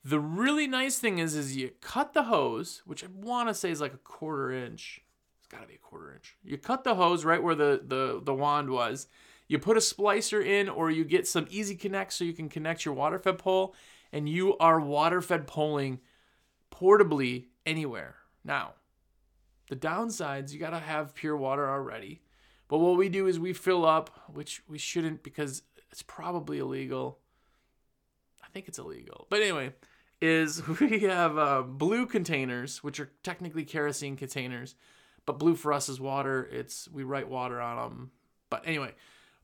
The 0.06 0.20
really 0.20 0.68
nice 0.68 1.00
thing 1.00 1.20
is, 1.20 1.36
is 1.36 1.58
you 1.58 1.72
cut 1.82 2.14
the 2.14 2.24
hose, 2.24 2.82
which 2.86 3.04
I 3.04 3.08
want 3.14 3.50
to 3.50 3.54
say 3.54 3.72
is 3.72 3.82
like 3.82 3.94
a 3.94 3.98
quarter 3.98 4.52
inch. 4.52 5.02
It's 5.40 5.48
got 5.48 5.62
to 5.62 5.68
be 5.68 5.76
a 5.76 5.78
quarter 5.78 6.14
inch. 6.14 6.38
You 6.46 6.58
cut 6.58 6.86
the 6.86 6.96
hose 6.96 7.26
right 7.26 7.44
where 7.44 7.56
the, 7.56 7.82
the, 7.86 8.22
the 8.24 8.34
wand 8.34 8.70
was. 8.70 9.08
You 9.50 9.60
put 9.60 9.76
a 9.76 9.82
splicer 9.82 10.46
in, 10.46 10.70
or 10.70 10.90
you 10.90 11.04
get 11.04 11.28
some 11.28 11.48
easy 11.50 11.76
connect 11.76 12.14
so 12.14 12.24
you 12.24 12.34
can 12.34 12.48
connect 12.48 12.86
your 12.86 12.94
water 12.94 13.20
fed 13.20 13.38
pole, 13.38 13.76
and 14.14 14.30
you 14.30 14.58
are 14.60 14.80
water 14.80 15.22
fed 15.22 15.46
polling 15.46 16.00
portably 16.72 17.48
anywhere. 17.66 18.16
Now, 18.46 18.76
the 19.70 19.76
downsides, 19.76 20.52
you 20.52 20.60
got 20.60 20.72
to 20.72 20.80
have 20.80 21.16
pure 21.16 21.38
water 21.38 21.70
already. 21.70 22.22
But 22.68 22.80
what 22.80 22.98
we 22.98 23.10
do 23.10 23.28
is 23.28 23.40
we 23.40 23.54
fill 23.54 23.86
up, 23.86 24.10
which 24.34 24.62
we 24.68 24.78
shouldn't 24.78 25.24
because 25.24 25.64
it's 25.92 26.04
probably 26.04 26.60
illegal. 26.60 27.20
I 28.44 28.48
think 28.52 28.68
it's 28.68 28.80
illegal. 28.80 29.28
But 29.30 29.42
anyway, 29.42 29.74
is 30.22 30.68
we 30.80 31.00
have 31.02 31.38
uh, 31.38 31.62
blue 31.62 32.06
containers, 32.06 32.84
which 32.84 33.00
are 33.00 33.12
technically 33.24 33.64
kerosene 33.64 34.16
containers, 34.16 34.76
but 35.26 35.40
blue 35.40 35.56
for 35.56 35.74
us 35.74 35.90
is 35.90 36.00
water. 36.00 36.48
It's 36.52 36.88
we 36.90 37.04
write 37.04 37.30
water 37.30 37.62
on 37.62 37.78
them. 37.78 38.12
But 38.50 38.64
anyway, 38.66 38.94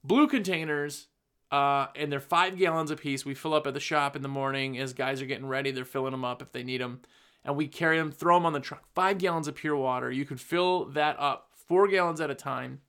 blue 0.02 0.26
containers, 0.26 1.08
uh, 1.50 1.86
and 1.94 2.10
they're 2.10 2.20
five 2.20 2.58
gallons 2.58 2.90
a 2.90 2.96
piece. 2.96 3.24
We 3.24 3.34
fill 3.34 3.54
up 3.54 3.66
at 3.66 3.74
the 3.74 3.80
shop 3.80 4.16
in 4.16 4.22
the 4.22 4.28
morning 4.28 4.78
as 4.78 4.92
guys 4.92 5.22
are 5.22 5.26
getting 5.26 5.46
ready. 5.46 5.70
They're 5.70 5.84
filling 5.84 6.12
them 6.12 6.24
up 6.24 6.42
if 6.42 6.52
they 6.52 6.64
need 6.64 6.80
them, 6.80 7.02
and 7.46 7.56
we 7.56 7.68
carry 7.68 7.96
them, 7.96 8.10
throw 8.10 8.36
them 8.36 8.44
on 8.44 8.52
the 8.52 8.60
truck. 8.60 8.84
Five 8.92 9.18
gallons 9.18 9.46
of 9.46 9.54
pure 9.54 9.76
water. 9.76 10.10
You 10.10 10.24
can 10.24 10.36
fill 10.36 10.86
that 10.86 11.16
up 11.18 11.50
four 11.54 11.86
gallons 11.88 12.20
at 12.20 12.28
a 12.28 12.34
time. 12.34 12.80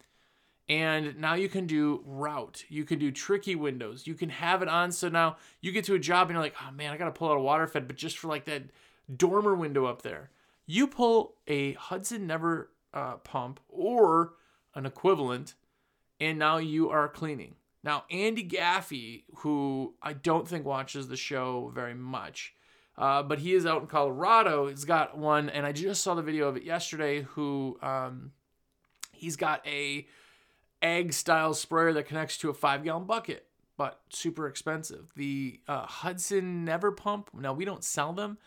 And 0.67 1.17
now 1.17 1.35
you 1.35 1.47
can 1.47 1.67
do 1.67 2.03
route. 2.05 2.65
You 2.67 2.83
can 2.83 2.99
do 2.99 3.11
tricky 3.11 3.55
windows. 3.55 4.05
You 4.05 4.15
can 4.15 4.29
have 4.29 4.61
it 4.61 4.67
on. 4.67 4.91
So 4.91 5.07
now 5.07 5.37
you 5.61 5.71
get 5.71 5.85
to 5.85 5.93
a 5.93 5.99
job 5.99 6.27
and 6.27 6.35
you're 6.35 6.43
like, 6.43 6.55
oh 6.61 6.71
man, 6.71 6.91
I 6.91 6.97
got 6.97 7.05
to 7.05 7.11
pull 7.11 7.29
out 7.29 7.37
a 7.37 7.41
water 7.41 7.67
fed, 7.67 7.87
but 7.87 7.95
just 7.95 8.17
for 8.17 8.27
like 8.27 8.45
that 8.45 8.63
dormer 9.15 9.55
window 9.55 9.85
up 9.85 10.01
there. 10.01 10.31
You 10.65 10.87
pull 10.87 11.35
a 11.47 11.73
Hudson 11.73 12.27
Never 12.27 12.71
uh, 12.93 13.17
pump 13.17 13.61
or 13.69 14.33
an 14.75 14.85
equivalent, 14.85 15.53
and 16.19 16.37
now 16.37 16.57
you 16.57 16.89
are 16.89 17.07
cleaning. 17.07 17.55
Now, 17.83 18.03
Andy 18.11 18.43
Gaffey, 18.43 19.23
who 19.37 19.93
I 20.01 20.11
don't 20.11 20.47
think 20.47 20.65
watches 20.65 21.07
the 21.07 21.15
show 21.15 21.71
very 21.73 21.93
much, 21.93 22.53
uh, 22.97 23.23
but 23.23 23.39
he 23.39 23.53
is 23.53 23.65
out 23.65 23.81
in 23.81 23.87
Colorado, 23.87 24.67
He's 24.67 24.85
got 24.85 25.17
one, 25.17 25.49
and 25.49 25.65
I 25.65 25.71
just 25.71 26.03
saw 26.03 26.15
the 26.15 26.21
video 26.21 26.47
of 26.47 26.57
it 26.57 26.63
yesterday. 26.63 27.21
Who 27.33 27.77
um, 27.81 28.31
he's 29.11 29.35
got 29.35 29.65
a 29.67 30.07
egg 30.81 31.13
style 31.13 31.53
sprayer 31.53 31.93
that 31.93 32.07
connects 32.07 32.37
to 32.39 32.49
a 32.49 32.53
five 32.53 32.83
gallon 32.83 33.05
bucket, 33.05 33.45
but 33.77 33.99
super 34.09 34.47
expensive. 34.47 35.11
The 35.15 35.59
uh, 35.67 35.85
Hudson 35.85 36.65
Never 36.65 36.91
Pump. 36.91 37.29
Now 37.33 37.53
we 37.53 37.65
don't 37.65 37.83
sell 37.83 38.13
them, 38.13 38.37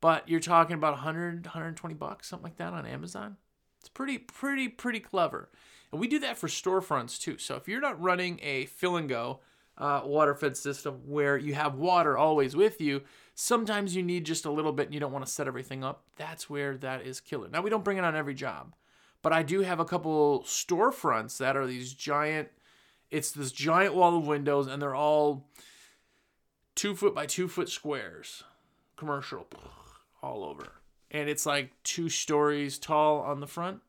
but 0.00 0.28
you're 0.28 0.40
talking 0.40 0.74
about 0.74 0.94
100, 0.94 1.44
120 1.44 1.94
bucks, 1.94 2.28
something 2.28 2.44
like 2.44 2.56
that 2.56 2.72
on 2.72 2.86
Amazon. 2.86 3.36
It's 3.80 3.88
pretty, 3.88 4.18
pretty, 4.18 4.68
pretty 4.68 5.00
clever. 5.00 5.50
And 5.92 6.00
we 6.00 6.08
do 6.08 6.18
that 6.20 6.36
for 6.38 6.48
storefronts 6.48 7.20
too. 7.20 7.38
So 7.38 7.56
if 7.56 7.68
you're 7.68 7.80
not 7.80 8.00
running 8.00 8.40
a 8.42 8.66
fill 8.66 8.96
and 8.96 9.08
go 9.08 9.40
uh, 9.76 10.02
water 10.04 10.34
fed 10.34 10.56
system 10.56 11.02
where 11.06 11.36
you 11.36 11.54
have 11.54 11.74
water 11.76 12.18
always 12.18 12.56
with 12.56 12.80
you, 12.80 13.02
sometimes 13.40 13.94
you 13.94 14.02
need 14.02 14.26
just 14.26 14.46
a 14.46 14.50
little 14.50 14.72
bit 14.72 14.86
and 14.86 14.94
you 14.94 14.98
don't 14.98 15.12
want 15.12 15.24
to 15.24 15.30
set 15.30 15.46
everything 15.46 15.84
up. 15.84 16.02
That's 16.16 16.50
where 16.50 16.76
that 16.78 17.06
is 17.06 17.20
killer. 17.20 17.48
Now 17.48 17.62
we 17.62 17.70
don't 17.70 17.84
bring 17.84 17.96
it 17.96 18.04
on 18.04 18.16
every 18.16 18.34
job. 18.34 18.74
But 19.22 19.32
I 19.32 19.44
do 19.44 19.60
have 19.60 19.78
a 19.78 19.84
couple 19.84 20.42
storefronts 20.42 21.38
that 21.38 21.56
are 21.56 21.66
these 21.66 21.94
giant, 21.94 22.48
it's 23.12 23.30
this 23.30 23.52
giant 23.52 23.94
wall 23.94 24.18
of 24.18 24.26
windows, 24.26 24.66
and 24.66 24.82
they're 24.82 24.94
all 24.94 25.46
two 26.74 26.96
foot 26.96 27.14
by 27.14 27.26
two 27.26 27.46
foot 27.46 27.68
squares, 27.68 28.42
commercial, 28.96 29.46
all 30.20 30.42
over. 30.42 30.72
And 31.08 31.28
it's 31.28 31.46
like 31.46 31.70
two 31.84 32.08
stories 32.08 32.76
tall 32.76 33.20
on 33.20 33.38
the 33.38 33.46
front. 33.46 33.80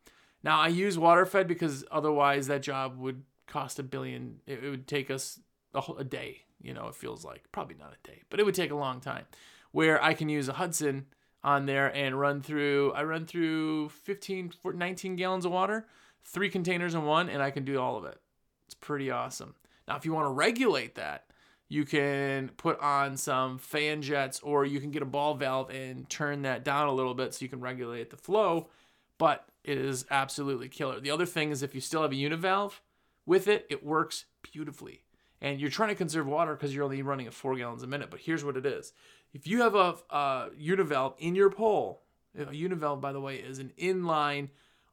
Now 0.43 0.59
I 0.59 0.67
use 0.67 0.99
water 0.99 1.25
fed 1.25 1.47
because 1.47 1.83
otherwise 1.89 2.45
that 2.47 2.61
job 2.61 2.99
would 2.99 3.23
cost 3.47 3.79
a 3.79 3.83
billion. 3.83 4.41
It 4.45 4.61
would 4.61 4.87
take 4.87 5.09
us 5.09 5.39
a, 5.73 5.81
whole, 5.81 5.97
a 5.97 6.03
day. 6.03 6.43
You 6.61 6.73
know, 6.73 6.87
it 6.87 6.95
feels 6.95 7.23
like 7.23 7.43
probably 7.51 7.75
not 7.75 7.93
a 7.93 8.07
day, 8.07 8.21
but 8.29 8.39
it 8.39 8.45
would 8.45 8.55
take 8.55 8.71
a 8.71 8.75
long 8.75 8.99
time. 8.99 9.25
Where 9.71 10.03
I 10.03 10.13
can 10.13 10.29
use 10.29 10.49
a 10.49 10.53
Hudson 10.53 11.05
on 11.43 11.65
there 11.65 11.87
and 11.95 12.19
run 12.19 12.41
through 12.41 12.91
I 12.93 13.03
run 13.03 13.25
through 13.25 13.89
15 13.89 14.53
19 14.73 15.15
gallons 15.15 15.45
of 15.45 15.51
water, 15.51 15.87
three 16.23 16.49
containers 16.49 16.95
in 16.95 17.05
one 17.05 17.29
and 17.29 17.41
I 17.41 17.51
can 17.51 17.65
do 17.65 17.79
all 17.79 17.97
of 17.97 18.05
it. 18.05 18.19
It's 18.65 18.75
pretty 18.75 19.09
awesome. 19.09 19.55
Now 19.87 19.95
if 19.95 20.05
you 20.05 20.13
want 20.13 20.25
to 20.25 20.31
regulate 20.31 20.95
that, 20.95 21.25
you 21.69 21.85
can 21.85 22.49
put 22.57 22.79
on 22.79 23.15
some 23.15 23.57
fan 23.59 24.01
jets 24.01 24.39
or 24.41 24.65
you 24.65 24.79
can 24.79 24.91
get 24.91 25.03
a 25.03 25.05
ball 25.05 25.35
valve 25.35 25.69
and 25.69 26.09
turn 26.09 26.41
that 26.41 26.65
down 26.65 26.87
a 26.87 26.93
little 26.93 27.13
bit 27.13 27.33
so 27.33 27.45
you 27.45 27.49
can 27.49 27.61
regulate 27.61 28.09
the 28.09 28.17
flow, 28.17 28.69
but 29.17 29.45
it 29.63 29.77
is 29.77 30.05
absolutely 30.09 30.67
killer. 30.67 30.99
The 30.99 31.11
other 31.11 31.27
thing 31.27 31.51
is 31.51 31.61
if 31.61 31.75
you 31.75 31.81
still 31.81 32.01
have 32.01 32.11
a 32.11 32.15
univalve 32.15 32.81
with 33.25 33.47
it, 33.47 33.67
it 33.69 33.85
works 33.85 34.25
beautifully. 34.41 35.03
And 35.41 35.59
you're 35.59 35.69
trying 35.69 35.89
to 35.89 35.95
conserve 35.95 36.27
water 36.27 36.53
because 36.53 36.75
you're 36.75 36.83
only 36.83 37.01
running 37.01 37.27
at 37.27 37.33
four 37.33 37.55
gallons 37.55 37.83
a 37.83 37.87
minute. 37.87 38.09
But 38.09 38.19
here's 38.19 38.43
what 38.43 38.57
it 38.57 38.65
is 38.65 38.93
if 39.33 39.47
you 39.47 39.61
have 39.61 39.75
a, 39.75 39.95
a 40.09 40.49
univalve 40.59 41.15
in 41.17 41.35
your 41.35 41.49
pole, 41.49 42.01
a 42.37 42.45
univalve, 42.45 43.01
by 43.01 43.13
the 43.13 43.21
way, 43.21 43.35
is 43.35 43.59
an 43.59 43.71
inline 43.77 44.49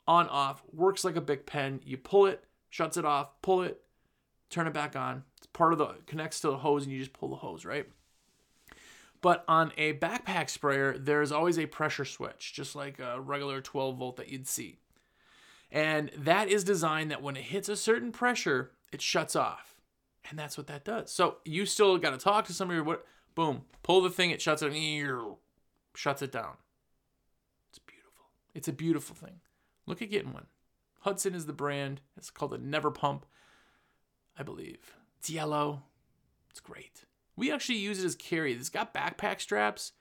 on 0.06 0.28
off, 0.28 0.62
works 0.72 1.04
like 1.04 1.16
a 1.16 1.20
big 1.20 1.46
pen. 1.46 1.80
You 1.84 1.96
pull 1.96 2.26
it, 2.26 2.44
shuts 2.70 2.96
it 2.96 3.04
off, 3.04 3.30
pull 3.42 3.62
it, 3.62 3.80
turn 4.50 4.66
it 4.66 4.74
back 4.74 4.94
on. 4.94 5.24
It's 5.38 5.46
part 5.48 5.72
of 5.72 5.78
the 5.78 5.96
connects 6.06 6.40
to 6.40 6.48
the 6.48 6.58
hose, 6.58 6.84
and 6.84 6.92
you 6.92 6.98
just 6.98 7.12
pull 7.12 7.30
the 7.30 7.36
hose, 7.36 7.64
right? 7.64 7.86
But 9.20 9.44
on 9.48 9.72
a 9.76 9.94
backpack 9.94 10.50
sprayer, 10.50 10.96
there's 10.96 11.32
always 11.32 11.58
a 11.58 11.66
pressure 11.66 12.04
switch, 12.04 12.52
just 12.54 12.76
like 12.76 12.98
a 12.98 13.20
regular 13.20 13.60
12 13.60 13.96
volt 13.96 14.16
that 14.16 14.28
you'd 14.28 14.46
see. 14.46 14.78
And 15.72 16.10
that 16.16 16.48
is 16.48 16.62
designed 16.62 17.10
that 17.10 17.22
when 17.22 17.36
it 17.36 17.44
hits 17.44 17.68
a 17.68 17.76
certain 17.76 18.12
pressure, 18.12 18.70
it 18.92 19.02
shuts 19.02 19.34
off. 19.34 19.75
And 20.28 20.38
that's 20.38 20.56
what 20.56 20.66
that 20.66 20.84
does. 20.84 21.12
So 21.12 21.36
you 21.44 21.66
still 21.66 21.98
got 21.98 22.10
to 22.10 22.18
talk 22.18 22.46
to 22.46 22.52
somebody. 22.52 22.80
What 22.80 23.04
Boom. 23.36 23.62
Pull 23.82 24.00
the 24.00 24.10
thing, 24.10 24.30
it 24.30 24.40
shuts 24.40 24.62
it, 24.62 24.72
shuts 25.94 26.22
it 26.22 26.32
down. 26.32 26.54
It's 27.68 27.78
beautiful. 27.78 28.24
It's 28.54 28.66
a 28.66 28.72
beautiful 28.72 29.14
thing. 29.14 29.40
Look 29.86 30.02
at 30.02 30.10
getting 30.10 30.32
one. 30.32 30.46
Hudson 31.00 31.34
is 31.34 31.46
the 31.46 31.52
brand. 31.52 32.00
It's 32.16 32.30
called 32.30 32.52
the 32.52 32.58
Never 32.58 32.90
Pump, 32.90 33.26
I 34.38 34.42
believe. 34.42 34.96
It's 35.18 35.30
yellow. 35.30 35.82
It's 36.50 36.60
great. 36.60 37.04
We 37.36 37.52
actually 37.52 37.76
use 37.76 38.02
it 38.02 38.06
as 38.06 38.14
carry. 38.14 38.54
It's 38.54 38.70
got 38.70 38.94
backpack 38.94 39.40
straps, 39.42 39.92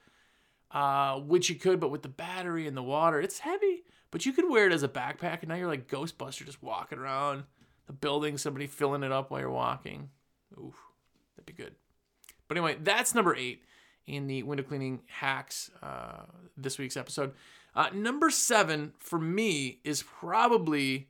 uh, 0.72 1.20
which 1.20 1.50
you 1.50 1.55
could, 1.55 1.82
but 1.82 1.91
with 1.91 2.03
the 2.03 2.10
battery 2.10 2.67
and 2.67 2.77
the 2.77 2.82
water, 2.82 3.20
it's 3.20 3.39
heavy. 3.39 3.84
But 4.12 4.25
you 4.25 4.32
could 4.32 4.50
wear 4.50 4.65
it 4.65 4.74
as 4.74 4.82
a 4.82 4.88
backpack, 4.88 5.41
and 5.41 5.50
now 5.50 5.55
you're 5.55 5.67
like 5.67 5.89
Ghostbuster, 5.89 6.46
just 6.46 6.63
walking 6.63 7.00
around 7.00 7.44
the 7.88 7.94
building, 7.94 8.38
somebody 8.38 8.68
filling 8.68 9.04
it 9.04 9.12
up 9.12 9.32
while 9.32 9.39
you're 9.39 9.50
walking. 9.50 10.10
Oof, 10.58 10.75
that'd 11.36 11.46
be 11.46 11.54
good. 11.54 11.75
But 12.48 12.58
anyway, 12.58 12.77
that's 12.82 13.15
number 13.15 13.36
eight 13.36 13.63
in 14.08 14.27
the 14.27 14.44
window 14.44 14.63
cleaning 14.63 15.01
hacks 15.08 15.72
uh, 15.82 16.24
this 16.56 16.77
week's 16.77 16.98
episode. 16.98 17.34
Uh, 17.75 17.89
number 17.94 18.30
seven 18.30 18.94
for 19.00 19.20
me 19.20 19.80
is 19.84 20.04
probably 20.04 21.10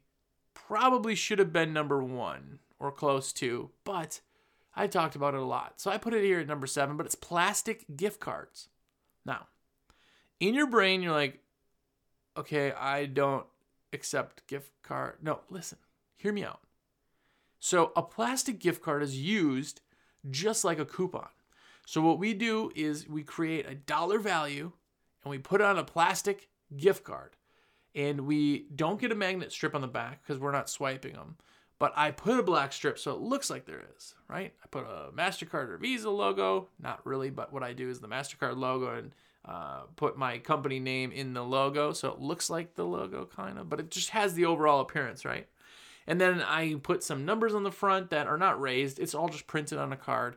probably 0.54 1.14
should 1.14 1.38
have 1.38 1.54
been 1.54 1.74
number 1.74 2.04
one 2.04 2.60
or 2.80 2.92
close 2.92 3.32
to, 3.34 3.70
but 3.84 4.22
I 4.76 4.88
talked 4.88 5.16
about 5.16 5.36
it 5.36 5.42
a 5.42 5.46
lot, 5.46 5.74
so 5.80 5.92
I 5.92 5.98
put 5.98 6.14
it 6.14 6.24
here 6.24 6.40
at 6.40 6.48
number 6.48 6.68
seven. 6.68 6.98
But 6.98 7.06
it's 7.06 7.16
plastic 7.16 7.86
gift 7.96 8.20
cards. 8.20 8.70
Now, 9.26 9.48
in 10.40 10.54
your 10.54 10.68
brain, 10.68 11.02
you're 11.02 11.14
like, 11.14 11.40
okay, 12.36 12.72
I 12.72 13.06
don't 13.06 13.46
accept 13.94 14.48
gift 14.48 14.72
card. 14.84 15.18
No, 15.22 15.42
listen, 15.50 15.78
hear 16.18 16.34
me 16.34 16.44
out. 16.44 16.62
So 17.66 17.92
a 17.96 18.04
plastic 18.04 18.60
gift 18.60 18.84
card 18.84 19.02
is 19.02 19.18
used 19.18 19.82
just 20.30 20.64
like 20.64 20.78
a 20.78 20.86
coupon. 20.86 21.30
So 21.88 22.00
what 22.00 22.20
we 22.20 22.36
do 22.36 22.72
is 22.76 23.10
we 23.10 23.24
create 23.24 23.68
a 23.68 23.74
dollar 23.74 24.20
value 24.20 24.72
and 25.24 25.32
we 25.32 25.40
put 25.40 25.62
it 25.62 25.66
on 25.66 25.80
a 25.80 25.84
plastic 25.84 26.50
gift 26.78 27.04
card. 27.04 27.38
And 27.96 28.28
we 28.28 28.68
don't 28.76 29.02
get 29.02 29.12
a 29.12 29.16
magnet 29.16 29.52
strip 29.52 29.74
on 29.74 29.82
the 29.82 29.88
back 29.88 30.22
because 30.22 30.40
we're 30.40 30.52
not 30.52 30.70
swiping 30.70 31.14
them. 31.14 31.38
But 31.80 31.92
I 31.96 32.12
put 32.12 32.40
a 32.40 32.44
black 32.44 32.72
strip 32.72 33.00
so 33.00 33.14
it 33.14 33.20
looks 33.22 33.50
like 33.50 33.66
there 33.66 33.82
is, 33.98 34.14
right? 34.30 34.54
I 34.64 34.68
put 34.68 34.84
a 34.84 35.10
MasterCard 35.12 35.70
or 35.70 35.78
Visa 35.78 36.12
logo. 36.12 36.68
Not 36.80 37.04
really, 37.04 37.32
but 37.32 37.52
what 37.52 37.64
I 37.64 37.74
do 37.74 37.90
is 37.90 38.00
the 38.00 38.08
MasterCard 38.08 38.58
logo 38.58 38.96
and 38.96 39.12
uh, 39.44 39.86
put 39.96 40.20
my 40.20 40.38
company 40.38 40.80
name 40.80 41.12
in 41.12 41.34
the 41.34 41.44
logo 41.44 41.94
so 41.94 42.12
it 42.12 42.20
looks 42.20 42.48
like 42.48 42.76
the 42.76 42.86
logo 42.86 43.26
kind 43.26 43.58
of, 43.58 43.70
but 43.70 43.80
it 43.80 43.90
just 43.90 44.12
has 44.12 44.36
the 44.36 44.46
overall 44.46 44.82
appearance, 44.82 45.26
right? 45.26 45.48
And 46.08 46.22
then 46.22 46.42
I 46.42 46.76
put 46.76 47.04
some 47.04 47.26
numbers 47.26 47.56
on 47.56 47.64
the 47.64 47.72
front 47.72 48.10
that 48.12 48.28
are 48.28 48.38
not 48.38 48.62
raised. 48.62 49.00
It's 49.00 49.16
all 49.16 49.30
just 49.30 49.48
printed 49.48 49.80
on 49.80 49.92
a 49.92 49.98
card. 49.98 50.36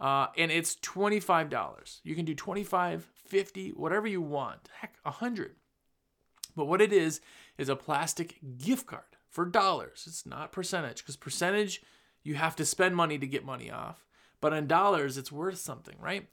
Uh, 0.00 0.28
and 0.36 0.52
it's 0.52 0.76
$25. 0.76 2.00
You 2.04 2.14
can 2.14 2.24
do 2.24 2.34
25, 2.34 3.04
50, 3.04 3.70
whatever 3.70 4.06
you 4.06 4.22
want. 4.22 4.68
Heck, 4.80 4.96
100. 5.02 5.56
But 6.56 6.66
what 6.66 6.80
it 6.80 6.92
is 6.92 7.20
is 7.56 7.68
a 7.68 7.76
plastic 7.76 8.38
gift 8.58 8.86
card 8.86 9.02
for 9.28 9.44
dollars. 9.44 10.04
It's 10.06 10.26
not 10.26 10.52
percentage 10.52 10.98
because 10.98 11.16
percentage 11.16 11.82
you 12.22 12.34
have 12.34 12.56
to 12.56 12.64
spend 12.64 12.96
money 12.96 13.18
to 13.18 13.26
get 13.26 13.44
money 13.44 13.70
off. 13.70 14.06
But 14.40 14.52
in 14.52 14.66
dollars 14.66 15.16
it's 15.16 15.32
worth 15.32 15.58
something, 15.58 15.96
right? 16.00 16.28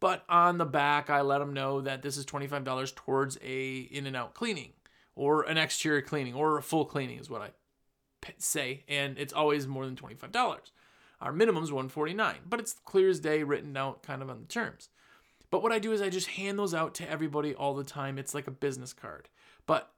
But 0.00 0.24
on 0.28 0.58
the 0.58 0.64
back 0.64 1.10
I 1.10 1.20
let 1.22 1.38
them 1.38 1.52
know 1.52 1.80
that 1.80 2.02
this 2.02 2.16
is 2.16 2.26
$25 2.26 2.94
towards 2.94 3.38
a 3.42 3.78
in 3.78 4.06
and 4.06 4.16
out 4.16 4.34
cleaning 4.34 4.72
or 5.14 5.42
an 5.42 5.58
exterior 5.58 6.02
cleaning 6.02 6.34
or 6.34 6.58
a 6.58 6.62
full 6.62 6.84
cleaning 6.84 7.18
is 7.18 7.30
what 7.30 7.42
I 7.42 7.50
say, 8.38 8.84
and 8.88 9.18
it's 9.18 9.32
always 9.32 9.66
more 9.66 9.84
than 9.86 9.96
$25. 9.96 10.58
Our 11.20 11.32
minimum 11.32 11.64
is 11.64 11.72
149 11.72 12.36
but 12.46 12.60
it's 12.60 12.74
clear 12.84 13.08
as 13.08 13.20
day 13.20 13.42
written 13.42 13.76
out 13.76 14.02
kind 14.02 14.20
of 14.22 14.28
on 14.28 14.40
the 14.40 14.46
terms. 14.46 14.90
But 15.50 15.62
what 15.62 15.72
I 15.72 15.78
do 15.78 15.92
is 15.92 16.02
I 16.02 16.08
just 16.08 16.28
hand 16.28 16.58
those 16.58 16.74
out 16.74 16.94
to 16.96 17.10
everybody 17.10 17.54
all 17.54 17.74
the 17.74 17.84
time. 17.84 18.18
It's 18.18 18.34
like 18.34 18.46
a 18.46 18.52
business 18.52 18.92
card. 18.92 19.28
But 19.64 19.92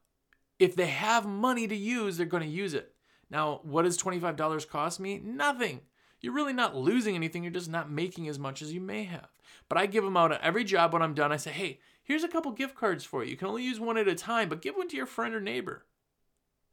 if 0.59 0.77
they 0.77 0.87
have 0.87 1.27
money 1.27 1.67
to 1.67 1.77
use, 1.77 2.17
they're 2.17 2.27
going 2.27 2.43
to 2.43 2.49
use 2.49 2.75
it. 2.75 2.95
Now, 3.31 3.61
what 3.63 3.83
does 3.83 3.99
$25 3.99 4.69
cost 4.69 5.01
me? 5.01 5.21
Nothing. 5.23 5.81
you're 6.21 6.33
really 6.33 6.53
not 6.53 6.77
losing 6.77 7.15
anything. 7.15 7.43
You're 7.45 7.53
just 7.53 7.71
not 7.71 7.91
making 7.91 8.29
as 8.29 8.39
much 8.39 8.63
as 8.63 8.73
you 8.73 8.81
may 8.81 9.05
have. 9.05 9.29
But 9.69 9.79
I 9.79 9.87
give 9.87 10.05
them 10.05 10.17
out 10.17 10.33
at 10.33 10.43
every 10.43 10.65
job 10.65 10.93
when 10.93 11.03
I'm 11.03 11.15
done. 11.15 11.33
I 11.33 11.37
say, 11.37 11.51
hey, 11.51 11.79
here's 12.03 12.25
a 12.25 12.29
couple 12.29 12.53
gift 12.53 12.75
cards 12.75 13.05
for 13.05 13.23
you. 13.23 13.31
You 13.31 13.37
can 13.37 13.49
only 13.49 13.65
use 13.65 13.79
one 13.79 13.99
at 13.99 14.09
a 14.09 14.15
time, 14.15 14.49
but 14.49 14.63
give 14.63 14.77
one 14.77 14.89
to 14.89 14.97
your 14.97 15.07
friend 15.07 15.35
or 15.35 15.41
neighbor. 15.41 15.85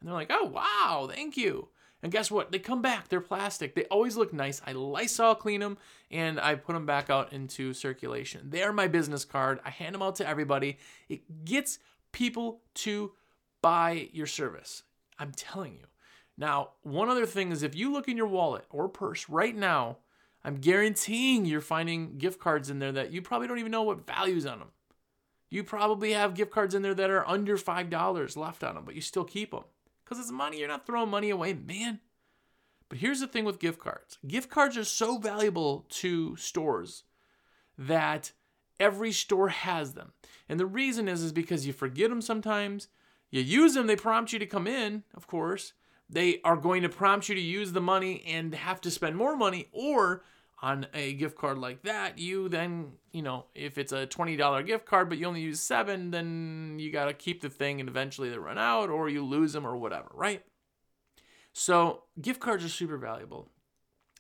And 0.05 0.11
they're 0.11 0.19
like, 0.19 0.29
oh, 0.31 0.45
wow, 0.45 1.09
thank 1.11 1.35
you. 1.35 1.69
And 2.03 2.11
guess 2.11 2.29
what? 2.29 2.51
They 2.51 2.59
come 2.59 2.83
back. 2.83 3.07
They're 3.07 3.19
plastic. 3.19 3.73
They 3.73 3.85
always 3.85 4.15
look 4.15 4.31
nice. 4.31 4.61
I 4.63 4.73
Lysol 4.73 5.33
clean 5.33 5.61
them 5.61 5.79
and 6.11 6.39
I 6.39 6.53
put 6.53 6.73
them 6.73 6.85
back 6.85 7.09
out 7.09 7.33
into 7.33 7.73
circulation. 7.73 8.51
They 8.51 8.61
are 8.61 8.71
my 8.71 8.87
business 8.87 9.25
card. 9.25 9.59
I 9.65 9.71
hand 9.71 9.95
them 9.95 10.03
out 10.03 10.17
to 10.17 10.27
everybody. 10.27 10.77
It 11.09 11.43
gets 11.43 11.79
people 12.11 12.61
to 12.75 13.13
buy 13.63 14.09
your 14.13 14.27
service. 14.27 14.83
I'm 15.17 15.31
telling 15.31 15.73
you. 15.73 15.87
Now, 16.37 16.73
one 16.83 17.09
other 17.09 17.25
thing 17.25 17.51
is 17.51 17.63
if 17.63 17.73
you 17.73 17.91
look 17.91 18.07
in 18.07 18.15
your 18.15 18.27
wallet 18.27 18.65
or 18.69 18.87
purse 18.87 19.27
right 19.27 19.55
now, 19.55 19.97
I'm 20.43 20.57
guaranteeing 20.57 21.45
you're 21.45 21.61
finding 21.61 22.19
gift 22.19 22.39
cards 22.39 22.69
in 22.69 22.77
there 22.77 22.91
that 22.91 23.11
you 23.11 23.23
probably 23.23 23.47
don't 23.47 23.57
even 23.57 23.71
know 23.71 23.81
what 23.81 24.05
value's 24.05 24.45
on 24.45 24.59
them. 24.59 24.71
You 25.49 25.63
probably 25.63 26.11
have 26.11 26.35
gift 26.35 26.51
cards 26.51 26.75
in 26.75 26.83
there 26.83 26.93
that 26.93 27.09
are 27.09 27.27
under 27.27 27.57
$5 27.57 28.37
left 28.37 28.63
on 28.63 28.75
them, 28.75 28.85
but 28.85 28.93
you 28.93 29.01
still 29.01 29.23
keep 29.23 29.49
them 29.49 29.63
because 30.05 30.19
it's 30.19 30.31
money. 30.31 30.59
You're 30.59 30.67
not 30.67 30.85
throwing 30.85 31.09
money 31.09 31.31
away, 31.31 31.53
man. 31.53 31.99
But 32.87 32.99
here's 32.99 33.19
the 33.19 33.27
thing 33.27 33.45
with 33.45 33.59
gift 33.59 33.79
cards 33.79 34.19
gift 34.27 34.49
cards 34.49 34.77
are 34.77 34.83
so 34.83 35.17
valuable 35.17 35.85
to 35.89 36.35
stores 36.35 37.03
that 37.77 38.31
every 38.79 39.11
store 39.11 39.49
has 39.49 39.93
them. 39.93 40.13
And 40.47 40.59
the 40.59 40.65
reason 40.65 41.07
is, 41.07 41.23
is 41.23 41.31
because 41.31 41.65
you 41.65 41.73
forget 41.73 42.09
them 42.09 42.21
sometimes. 42.21 42.87
You 43.31 43.41
use 43.41 43.73
them, 43.73 43.87
they 43.87 43.95
prompt 43.95 44.31
you 44.31 44.39
to 44.39 44.45
come 44.45 44.67
in, 44.67 45.03
of 45.13 45.27
course. 45.27 45.73
They 46.09 46.39
are 46.43 46.55
going 46.55 46.83
to 46.83 46.89
prompt 46.89 47.27
you 47.27 47.35
to 47.35 47.41
use 47.41 47.71
the 47.71 47.81
money 47.81 48.23
and 48.27 48.53
have 48.53 48.79
to 48.81 48.91
spend 48.91 49.15
more 49.15 49.35
money, 49.35 49.67
or 49.71 50.23
on 50.61 50.87
a 50.93 51.13
gift 51.13 51.37
card 51.37 51.57
like 51.57 51.83
that, 51.83 52.17
you 52.17 52.47
then, 52.49 52.93
you 53.11 53.21
know, 53.21 53.45
if 53.53 53.77
it's 53.77 53.91
a 53.91 54.07
$20 54.07 54.65
gift 54.65 54.85
card, 54.85 55.09
but 55.09 55.17
you 55.17 55.25
only 55.25 55.41
use 55.41 55.59
seven, 55.59 56.11
then 56.11 56.77
you 56.79 56.91
got 56.91 57.05
to 57.05 57.13
keep 57.13 57.41
the 57.41 57.49
thing 57.49 57.79
and 57.79 57.89
eventually 57.89 58.29
they 58.29 58.37
run 58.37 58.57
out 58.57 58.89
or 58.89 59.09
you 59.09 59.23
lose 59.23 59.53
them 59.53 59.67
or 59.67 59.75
whatever, 59.75 60.09
right? 60.13 60.43
So, 61.53 62.03
gift 62.21 62.39
cards 62.39 62.65
are 62.65 62.69
super 62.69 62.97
valuable. 62.97 63.49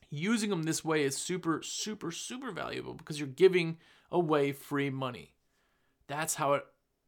Using 0.09 0.49
them 0.49 0.63
this 0.63 0.85
way 0.85 1.03
is 1.03 1.17
super, 1.17 1.61
super, 1.61 2.11
super 2.11 2.51
valuable 2.51 2.93
because 2.93 3.19
you're 3.19 3.27
giving 3.27 3.77
away 4.11 4.51
free 4.51 4.89
money. 4.89 5.33
That's 6.07 6.35
how 6.35 6.53
it 6.53 6.65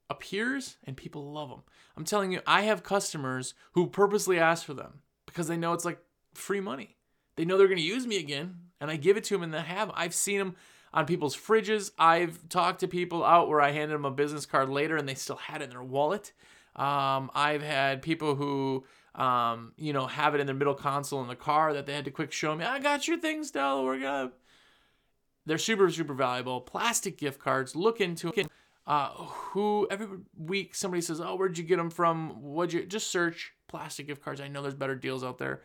appears, 0.09 0.77
and 0.83 0.97
people 0.97 1.31
love 1.31 1.49
them. 1.49 1.63
I'm 1.95 2.03
telling 2.03 2.31
you, 2.31 2.41
I 2.45 2.61
have 2.63 2.83
customers 2.83 3.53
who 3.73 3.87
purposely 3.87 4.39
ask 4.39 4.65
for 4.65 4.73
them 4.73 5.01
because 5.25 5.47
they 5.47 5.57
know 5.57 5.73
it's 5.73 5.85
like 5.85 5.99
free 6.33 6.61
money. 6.61 6.95
They 7.35 7.45
know 7.45 7.57
they're 7.57 7.67
going 7.67 7.77
to 7.77 7.83
use 7.83 8.07
me 8.07 8.17
again, 8.17 8.55
and 8.79 8.91
I 8.91 8.95
give 8.95 9.17
it 9.17 9.23
to 9.25 9.35
them 9.35 9.43
and 9.43 9.53
they 9.53 9.61
have. 9.61 9.91
I've 9.93 10.13
seen 10.13 10.39
them 10.39 10.55
on 10.93 11.05
people's 11.05 11.35
fridges. 11.35 11.91
I've 11.97 12.47
talked 12.49 12.79
to 12.81 12.87
people 12.87 13.23
out 13.23 13.49
where 13.49 13.61
I 13.61 13.71
handed 13.71 13.93
them 13.93 14.05
a 14.05 14.11
business 14.11 14.45
card 14.45 14.69
later 14.69 14.97
and 14.97 15.07
they 15.07 15.15
still 15.15 15.35
had 15.35 15.61
it 15.61 15.65
in 15.65 15.69
their 15.71 15.83
wallet. 15.83 16.31
Um, 16.75 17.31
I've 17.33 17.63
had 17.63 18.01
people 18.01 18.35
who, 18.35 18.85
um, 19.15 19.73
you 19.77 19.93
know, 19.93 20.05
have 20.05 20.35
it 20.35 20.41
in 20.41 20.45
their 20.45 20.55
middle 20.55 20.75
console 20.75 21.21
in 21.21 21.27
the 21.27 21.35
car 21.35 21.73
that 21.73 21.85
they 21.85 21.93
had 21.93 22.05
to 22.05 22.11
quick 22.11 22.31
show 22.31 22.55
me. 22.55 22.65
I 22.65 22.79
got 22.79 23.07
your 23.07 23.17
things, 23.17 23.47
Stella. 23.49 23.83
We're 23.83 23.99
gonna. 23.99 24.31
They're 25.47 25.57
super 25.57 25.89
super 25.89 26.13
valuable. 26.13 26.61
Plastic 26.61 27.17
gift 27.17 27.39
cards. 27.39 27.75
Look 27.75 27.99
into 27.99 28.31
it. 28.35 28.47
Uh, 28.85 29.09
who 29.09 29.87
every 29.89 30.07
week 30.37 30.75
somebody 30.75 31.01
says, 31.01 31.19
"Oh, 31.19 31.35
where'd 31.35 31.57
you 31.57 31.63
get 31.63 31.77
them 31.77 31.89
from? 31.89 32.41
What'd 32.41 32.73
you?" 32.73 32.85
Just 32.85 33.11
search 33.11 33.53
plastic 33.67 34.07
gift 34.07 34.21
cards. 34.21 34.39
I 34.39 34.47
know 34.47 34.61
there's 34.61 34.75
better 34.75 34.95
deals 34.95 35.23
out 35.23 35.39
there. 35.39 35.63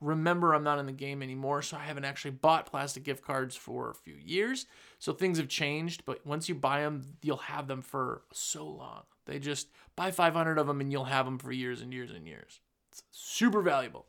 Remember, 0.00 0.54
I'm 0.54 0.64
not 0.64 0.78
in 0.78 0.86
the 0.86 0.92
game 0.92 1.22
anymore, 1.22 1.62
so 1.62 1.76
I 1.76 1.84
haven't 1.84 2.04
actually 2.04 2.32
bought 2.32 2.66
plastic 2.66 3.04
gift 3.04 3.24
cards 3.24 3.56
for 3.56 3.90
a 3.90 3.94
few 3.94 4.14
years. 4.14 4.66
So 4.98 5.12
things 5.12 5.38
have 5.38 5.48
changed, 5.48 6.04
but 6.04 6.24
once 6.26 6.48
you 6.48 6.54
buy 6.54 6.80
them, 6.80 7.02
you'll 7.22 7.36
have 7.38 7.68
them 7.68 7.82
for 7.82 8.22
so 8.32 8.66
long. 8.66 9.02
They 9.26 9.38
just 9.38 9.68
buy 9.96 10.10
500 10.10 10.58
of 10.58 10.66
them 10.66 10.80
and 10.80 10.90
you'll 10.90 11.04
have 11.04 11.24
them 11.24 11.38
for 11.38 11.52
years 11.52 11.80
and 11.80 11.92
years 11.92 12.10
and 12.10 12.26
years. 12.26 12.60
It's 12.90 13.02
super 13.10 13.62
valuable. 13.62 14.06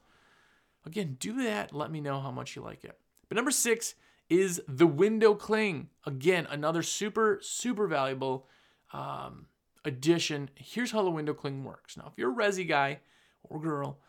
Again, 0.86 1.18
do 1.20 1.44
that. 1.44 1.74
Let 1.74 1.92
me 1.92 2.01
know 2.01 2.20
how 2.20 2.31
much 2.31 2.55
you 2.55 2.62
like 2.62 2.83
it. 2.83 2.98
But 3.29 3.36
number 3.36 3.51
six 3.51 3.96
is 4.29 4.62
the 4.68 4.88
window 4.88 5.33
cling. 5.33 5.90
Again, 6.05 6.48
another 6.50 6.83
super, 6.83 7.40
super 7.42 7.88
valuable 7.88 8.48
um, 8.92 9.48
addition. 9.86 10.50
Here's 10.55 10.92
how 10.92 11.03
the 11.03 11.09
window 11.09 11.33
cling 11.33 11.64
works. 11.64 11.96
Now, 11.96 12.07
if 12.12 12.18
you're 12.18 12.31
a 12.31 12.36
resi 12.36 12.68
guy 12.68 13.00
or 13.44 13.62
girl, 13.62 14.00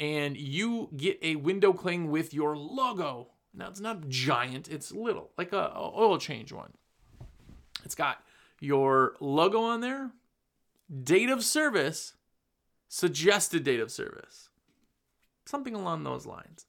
and 0.00 0.36
you 0.36 0.88
get 0.96 1.18
a 1.22 1.36
window 1.36 1.74
cling 1.74 2.10
with 2.10 2.32
your 2.32 2.56
logo. 2.56 3.28
Now 3.54 3.68
it's 3.68 3.80
not 3.80 4.08
giant, 4.08 4.68
it's 4.68 4.90
little, 4.90 5.30
like 5.36 5.52
a, 5.52 5.72
a 5.74 5.92
oil 5.96 6.18
change 6.18 6.52
one. 6.52 6.72
It's 7.84 7.94
got 7.94 8.24
your 8.60 9.14
logo 9.20 9.60
on 9.60 9.82
there, 9.82 10.10
date 11.02 11.28
of 11.28 11.44
service, 11.44 12.14
suggested 12.88 13.62
date 13.62 13.80
of 13.80 13.90
service, 13.90 14.48
something 15.44 15.74
along 15.74 16.02
those 16.02 16.26
lines. 16.26 16.64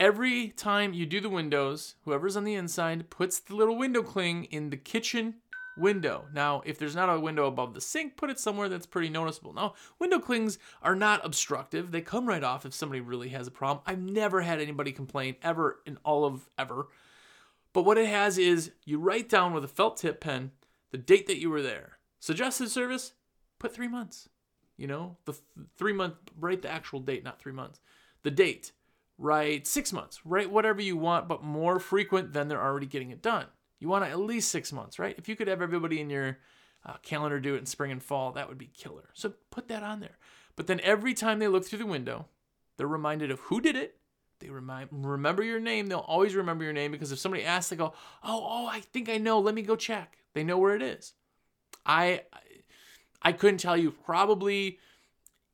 Every 0.00 0.48
time 0.48 0.92
you 0.92 1.06
do 1.06 1.20
the 1.20 1.30
windows, 1.30 1.94
whoever's 2.04 2.36
on 2.36 2.42
the 2.42 2.54
inside 2.54 3.10
puts 3.10 3.38
the 3.38 3.54
little 3.54 3.78
window 3.78 4.02
cling 4.02 4.44
in 4.44 4.70
the 4.70 4.76
kitchen 4.76 5.36
window. 5.76 6.26
Now, 6.32 6.62
if 6.64 6.78
there's 6.78 6.96
not 6.96 7.08
a 7.08 7.20
window 7.20 7.46
above 7.46 7.74
the 7.74 7.80
sink, 7.80 8.16
put 8.16 8.30
it 8.30 8.38
somewhere 8.38 8.68
that's 8.68 8.86
pretty 8.86 9.08
noticeable. 9.08 9.52
Now, 9.52 9.74
window 9.98 10.18
clings 10.18 10.58
are 10.82 10.94
not 10.94 11.24
obstructive. 11.24 11.90
They 11.90 12.00
come 12.00 12.26
right 12.26 12.44
off 12.44 12.64
if 12.64 12.74
somebody 12.74 13.00
really 13.00 13.30
has 13.30 13.46
a 13.46 13.52
problem. 13.52 13.82
I've 13.86 14.00
never 14.00 14.42
had 14.42 14.60
anybody 14.60 14.92
complain 14.92 15.36
ever 15.42 15.80
in 15.86 15.98
all 16.04 16.24
of 16.24 16.48
ever. 16.58 16.88
But 17.72 17.84
what 17.84 17.98
it 17.98 18.06
has 18.06 18.38
is 18.38 18.70
you 18.84 18.98
write 18.98 19.28
down 19.28 19.52
with 19.52 19.64
a 19.64 19.68
felt 19.68 19.96
tip 19.96 20.20
pen 20.20 20.52
the 20.90 20.98
date 20.98 21.26
that 21.26 21.40
you 21.40 21.50
were 21.50 21.62
there. 21.62 21.98
Suggested 22.20 22.70
service, 22.70 23.14
put 23.58 23.74
three 23.74 23.88
months. 23.88 24.28
You 24.76 24.86
know, 24.86 25.16
the 25.24 25.32
th- 25.32 25.42
three 25.76 25.92
month, 25.92 26.14
write 26.38 26.62
the 26.62 26.70
actual 26.70 27.00
date, 27.00 27.24
not 27.24 27.40
three 27.40 27.52
months. 27.52 27.80
The 28.22 28.30
date, 28.30 28.72
write 29.18 29.66
six 29.66 29.92
months, 29.92 30.20
write 30.24 30.50
whatever 30.50 30.80
you 30.80 30.96
want, 30.96 31.28
but 31.28 31.42
more 31.42 31.78
frequent 31.78 32.32
than 32.32 32.48
they're 32.48 32.62
already 32.62 32.86
getting 32.86 33.10
it 33.10 33.22
done. 33.22 33.46
You 33.84 33.90
want 33.90 34.02
at 34.02 34.18
least 34.18 34.50
six 34.50 34.72
months, 34.72 34.98
right? 34.98 35.14
If 35.18 35.28
you 35.28 35.36
could 35.36 35.46
have 35.46 35.60
everybody 35.60 36.00
in 36.00 36.08
your 36.08 36.38
uh, 36.86 36.94
calendar 37.02 37.38
do 37.38 37.54
it 37.54 37.58
in 37.58 37.66
spring 37.66 37.92
and 37.92 38.02
fall, 38.02 38.32
that 38.32 38.48
would 38.48 38.56
be 38.56 38.68
killer. 38.68 39.10
So 39.12 39.34
put 39.50 39.68
that 39.68 39.82
on 39.82 40.00
there. 40.00 40.16
But 40.56 40.68
then 40.68 40.80
every 40.80 41.12
time 41.12 41.38
they 41.38 41.48
look 41.48 41.66
through 41.66 41.80
the 41.80 41.84
window, 41.84 42.24
they're 42.78 42.86
reminded 42.86 43.30
of 43.30 43.40
who 43.40 43.60
did 43.60 43.76
it. 43.76 43.98
They 44.38 44.48
remind 44.48 44.88
remember 44.90 45.42
your 45.42 45.60
name. 45.60 45.88
They'll 45.88 45.98
always 45.98 46.34
remember 46.34 46.64
your 46.64 46.72
name 46.72 46.92
because 46.92 47.12
if 47.12 47.18
somebody 47.18 47.44
asks, 47.44 47.68
they 47.68 47.76
go, 47.76 47.92
"Oh, 48.22 48.46
oh, 48.48 48.66
I 48.68 48.80
think 48.80 49.10
I 49.10 49.18
know. 49.18 49.38
Let 49.38 49.54
me 49.54 49.60
go 49.60 49.76
check." 49.76 50.16
They 50.32 50.44
know 50.44 50.56
where 50.56 50.74
it 50.74 50.80
is. 50.80 51.12
I 51.84 52.22
I 53.20 53.32
couldn't 53.32 53.58
tell 53.58 53.76
you. 53.76 53.90
Probably 53.90 54.78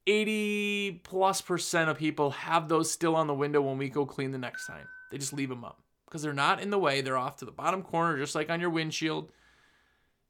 80 0.06 1.00
plus 1.02 1.40
percent 1.40 1.90
of 1.90 1.98
people 1.98 2.30
have 2.30 2.68
those 2.68 2.92
still 2.92 3.16
on 3.16 3.26
the 3.26 3.34
window 3.34 3.60
when 3.60 3.76
we 3.76 3.88
go 3.88 4.06
clean 4.06 4.30
the 4.30 4.38
next 4.38 4.68
time. 4.68 4.86
They 5.10 5.18
just 5.18 5.32
leave 5.32 5.48
them 5.48 5.64
up 5.64 5.79
because 6.10 6.22
they're 6.22 6.32
not 6.32 6.60
in 6.60 6.70
the 6.70 6.78
way. 6.78 7.00
They're 7.00 7.16
off 7.16 7.36
to 7.36 7.44
the 7.44 7.52
bottom 7.52 7.82
corner, 7.82 8.18
just 8.18 8.34
like 8.34 8.50
on 8.50 8.60
your 8.60 8.70
windshield. 8.70 9.30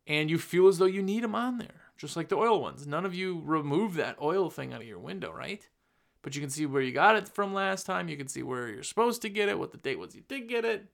And 0.06 0.28
you 0.28 0.38
feel 0.38 0.68
as 0.68 0.76
though 0.76 0.84
you 0.84 1.02
need 1.02 1.22
them 1.22 1.34
on 1.34 1.56
there, 1.56 1.82
just 1.96 2.16
like 2.16 2.28
the 2.28 2.36
oil 2.36 2.60
ones. 2.60 2.86
None 2.86 3.06
of 3.06 3.14
you 3.14 3.40
remove 3.44 3.94
that 3.94 4.20
oil 4.20 4.50
thing 4.50 4.74
out 4.74 4.82
of 4.82 4.86
your 4.86 4.98
window, 4.98 5.32
right? 5.32 5.66
But 6.22 6.34
you 6.34 6.42
can 6.42 6.50
see 6.50 6.66
where 6.66 6.82
you 6.82 6.92
got 6.92 7.16
it 7.16 7.28
from 7.28 7.54
last 7.54 7.86
time. 7.86 8.08
You 8.08 8.18
can 8.18 8.28
see 8.28 8.42
where 8.42 8.68
you're 8.68 8.82
supposed 8.82 9.22
to 9.22 9.30
get 9.30 9.48
it, 9.48 9.58
what 9.58 9.72
the 9.72 9.78
date 9.78 9.98
was 9.98 10.14
you 10.14 10.22
did 10.28 10.48
get 10.48 10.66
it. 10.66 10.86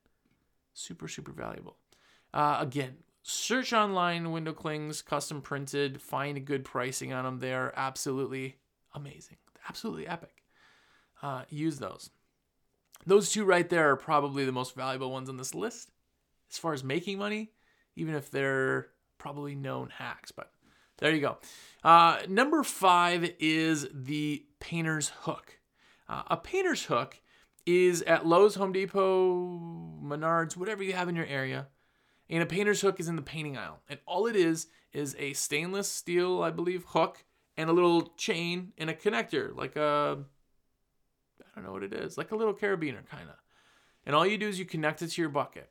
Super, 0.73 1.07
super 1.07 1.31
valuable. 1.33 1.75
Uh, 2.33 2.57
again, 2.61 2.97
search 3.23 3.73
online 3.73 4.31
window 4.31 4.53
clings, 4.53 5.01
custom 5.01 5.41
printed, 5.41 6.01
find 6.01 6.45
good 6.45 6.63
pricing 6.63 7.11
on 7.11 7.25
them. 7.25 7.39
They're 7.39 7.73
absolutely 7.75 8.57
amazing, 8.93 9.37
absolutely 9.67 10.07
epic. 10.07 10.43
Uh, 11.21 11.43
use 11.49 11.79
those. 11.79 12.11
Those 13.07 13.31
two 13.31 13.45
right 13.45 13.67
there 13.69 13.89
are 13.91 13.95
probably 13.95 14.43
the 14.43 14.51
most 14.51 14.75
valuable 14.75 15.11
ones 15.11 15.29
on 15.29 15.37
this 15.37 15.55
list 15.55 15.91
as 16.51 16.57
far 16.57 16.73
as 16.73 16.83
making 16.83 17.17
money, 17.17 17.51
even 17.95 18.13
if 18.13 18.29
they're 18.29 18.89
probably 19.17 19.55
known 19.55 19.89
hacks. 19.89 20.31
But 20.31 20.51
there 20.97 21.15
you 21.15 21.21
go. 21.21 21.37
Uh, 21.85 22.19
number 22.27 22.63
five 22.63 23.31
is 23.39 23.87
the 23.93 24.45
painter's 24.59 25.13
hook. 25.21 25.57
Uh, 26.09 26.23
a 26.27 26.35
painter's 26.35 26.83
hook 26.83 27.21
is 27.65 28.01
at 28.01 28.25
Lowe's, 28.25 28.55
Home 28.55 28.73
Depot, 28.73 29.99
Menards, 30.03 30.57
whatever 30.57 30.83
you 30.83 30.91
have 30.91 31.07
in 31.07 31.15
your 31.15 31.25
area. 31.25 31.67
And 32.29 32.43
a 32.43 32.45
painter's 32.45 32.81
hook 32.81 32.99
is 32.99 33.07
in 33.07 33.15
the 33.15 33.21
painting 33.21 33.55
aisle. 33.55 33.79
And 33.89 33.99
all 34.05 34.27
it 34.27 34.35
is 34.35 34.67
is 34.91 35.15
a 35.17 35.31
stainless 35.31 35.89
steel, 35.89 36.43
I 36.43 36.51
believe, 36.51 36.83
hook 36.87 37.23
and 37.55 37.69
a 37.69 37.73
little 37.73 38.13
chain 38.17 38.73
and 38.77 38.89
a 38.89 38.93
connector, 38.93 39.55
like 39.55 39.77
a 39.77 40.25
don't 41.57 41.65
know 41.65 41.73
what 41.73 41.83
it 41.83 41.93
is, 41.93 42.17
like 42.17 42.31
a 42.31 42.35
little 42.35 42.53
carabiner 42.53 43.05
kind 43.09 43.29
of. 43.29 43.35
And 44.05 44.15
all 44.15 44.25
you 44.25 44.37
do 44.37 44.47
is 44.47 44.57
you 44.57 44.65
connect 44.65 45.01
it 45.01 45.07
to 45.09 45.21
your 45.21 45.29
bucket. 45.29 45.69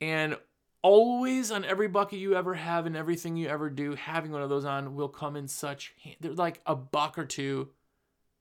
And 0.00 0.36
always 0.82 1.50
on 1.50 1.64
every 1.64 1.88
bucket 1.88 2.18
you 2.18 2.34
ever 2.34 2.54
have 2.54 2.86
and 2.86 2.96
everything 2.96 3.36
you 3.36 3.48
ever 3.48 3.70
do, 3.70 3.94
having 3.94 4.32
one 4.32 4.42
of 4.42 4.50
those 4.50 4.64
on 4.64 4.94
will 4.94 5.08
come 5.08 5.36
in 5.36 5.46
such. 5.46 5.94
They're 6.20 6.32
like 6.32 6.60
a 6.66 6.74
buck 6.74 7.16
or 7.18 7.24
two 7.24 7.70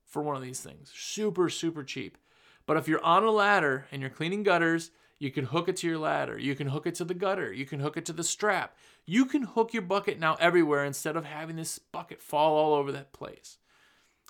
for 0.06 0.22
one 0.22 0.36
of 0.36 0.42
these 0.42 0.60
things. 0.60 0.92
Super, 0.96 1.50
super 1.50 1.84
cheap. 1.84 2.18
But 2.66 2.78
if 2.78 2.88
you're 2.88 3.04
on 3.04 3.24
a 3.24 3.32
ladder 3.32 3.86
and 3.92 4.02
you're 4.02 4.10
cleaning 4.10 4.44
gutters, 4.44 4.92
you 5.20 5.32
can 5.32 5.46
hook 5.46 5.70
it 5.70 5.78
to 5.78 5.88
your 5.88 6.00
ladder. 6.00 6.38
You 6.38 6.56
can 6.56 6.68
hook 6.68 6.88
it 6.88 6.96
to 6.96 7.06
the 7.06 7.14
gutter. 7.14 7.52
You 7.54 7.66
can 7.66 7.80
hook 7.80 7.98
it 7.98 8.06
to 8.06 8.14
the 8.14 8.24
strap. 8.24 8.76
You 9.06 9.26
can 9.26 9.44
hook 9.44 9.74
your 9.74 9.84
bucket 9.84 10.20
now 10.20 10.36
everywhere 10.40 10.84
instead 10.86 11.16
of 11.16 11.26
having 11.26 11.56
this 11.56 11.80
bucket 11.80 12.22
fall 12.22 12.56
all 12.56 12.74
over 12.74 12.92
that 12.92 13.14
place. 13.14 13.58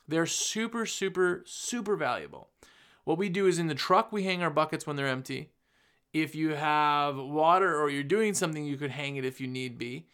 They're 0.07 0.25
super, 0.25 0.85
super, 0.85 1.43
super 1.45 1.95
valuable. 1.95 2.49
What 3.03 3.17
we 3.17 3.29
do 3.29 3.47
is 3.47 3.59
in 3.59 3.67
the 3.67 3.75
truck, 3.75 4.11
we 4.11 4.23
hang 4.23 4.43
our 4.43 4.49
buckets 4.49 4.87
when 4.87 4.95
they're 4.95 5.07
empty. 5.07 5.51
If 6.13 6.35
you 6.35 6.55
have 6.55 7.17
water 7.17 7.81
or 7.81 7.89
you're 7.89 8.03
doing 8.03 8.33
something, 8.33 8.63
you 8.63 8.77
could 8.77 8.91
hang 8.91 9.15
it 9.15 9.25
if 9.25 9.41
you 9.41 9.47
need 9.47 9.77
be. 9.77 10.07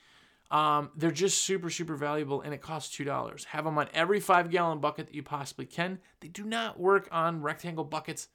Um, 0.51 0.89
they're 0.95 1.11
just 1.11 1.39
super, 1.39 1.69
super 1.69 1.95
valuable 1.95 2.41
and 2.41 2.53
it 2.53 2.61
costs 2.61 2.95
$2. 2.97 3.45
Have 3.45 3.65
them 3.65 3.77
on 3.77 3.87
every 3.93 4.19
five 4.19 4.49
gallon 4.49 4.79
bucket 4.79 5.07
that 5.07 5.15
you 5.15 5.21
possibly 5.21 5.65
can. 5.65 5.99
They 6.21 6.27
do 6.27 6.43
not 6.43 6.79
work 6.79 7.07
on 7.11 7.41
rectangle 7.41 7.83
buckets 7.83 8.29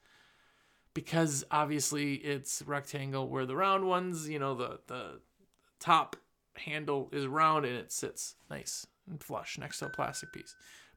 because 0.93 1.43
obviously 1.51 2.15
it's 2.15 2.61
rectangle 2.65 3.27
where 3.27 3.45
the 3.45 3.55
round 3.55 3.85
ones, 3.85 4.29
you 4.29 4.39
know, 4.39 4.55
the, 4.55 4.79
the 4.87 5.19
top 5.79 6.15
handle 6.55 7.09
is 7.11 7.27
round 7.27 7.65
and 7.65 7.75
it 7.75 7.91
sits 7.91 8.35
nice 8.49 8.87
and 9.09 9.21
flush 9.21 9.57
next 9.57 9.79
to 9.79 9.87
a 9.87 9.89
plastic 9.89 10.31
piece. 10.31 10.55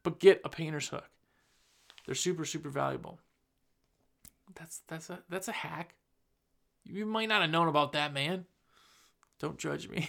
But 0.09 0.21
get 0.21 0.41
a 0.43 0.49
painter's 0.49 0.89
hook. 0.89 1.11
They're 2.07 2.15
super, 2.15 2.47
super 2.47 2.71
valuable. 2.71 3.21
That's 4.55 4.81
that's 4.89 5.11
a 5.11 5.23
that's 5.29 5.49
a 5.49 5.53
hack. 5.53 5.97
You 6.83 7.05
might 7.05 7.29
not 7.29 7.43
have 7.43 7.51
known 7.51 7.69
about 7.69 7.93
that, 7.93 8.15
man. 8.15 8.47
Don't 9.39 9.59
judge 9.59 9.87
me. 9.87 10.09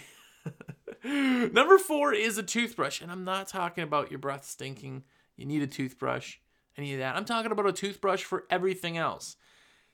Number 1.52 1.76
four 1.76 2.14
is 2.14 2.38
a 2.38 2.42
toothbrush, 2.42 3.02
and 3.02 3.12
I'm 3.12 3.24
not 3.24 3.48
talking 3.48 3.84
about 3.84 4.10
your 4.10 4.20
breath 4.20 4.46
stinking. 4.46 5.04
You 5.36 5.44
need 5.44 5.60
a 5.60 5.66
toothbrush, 5.66 6.36
any 6.78 6.94
of 6.94 7.00
that. 7.00 7.14
I'm 7.14 7.26
talking 7.26 7.52
about 7.52 7.68
a 7.68 7.72
toothbrush 7.72 8.24
for 8.24 8.44
everything 8.48 8.96
else 8.96 9.36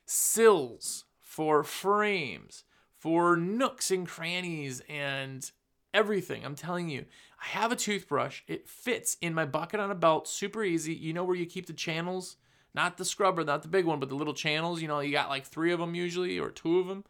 sills, 0.05 1.03
for 1.19 1.65
frames, 1.65 2.63
for 2.97 3.35
nooks 3.35 3.91
and 3.91 4.07
crannies, 4.07 4.81
and 4.87 5.51
everything. 5.97 6.45
I'm 6.45 6.55
telling 6.55 6.89
you, 6.89 7.05
I 7.41 7.47
have 7.47 7.71
a 7.71 7.75
toothbrush. 7.75 8.41
It 8.47 8.69
fits 8.69 9.17
in 9.19 9.33
my 9.33 9.45
bucket 9.45 9.79
on 9.79 9.89
a 9.89 9.95
belt, 9.95 10.27
super 10.27 10.63
easy. 10.63 10.93
You 10.93 11.11
know 11.11 11.23
where 11.23 11.35
you 11.35 11.47
keep 11.47 11.65
the 11.65 11.73
channels? 11.73 12.37
Not 12.75 12.97
the 12.97 13.05
scrubber, 13.05 13.43
not 13.43 13.63
the 13.63 13.67
big 13.67 13.85
one, 13.85 13.99
but 13.99 14.09
the 14.09 14.15
little 14.15 14.35
channels. 14.35 14.79
You 14.79 14.87
know, 14.87 14.99
you 14.99 15.11
got 15.11 15.29
like 15.29 15.45
three 15.45 15.71
of 15.71 15.79
them 15.79 15.95
usually, 15.95 16.37
or 16.37 16.51
two 16.51 16.79
of 16.79 16.87
them. 16.87 17.03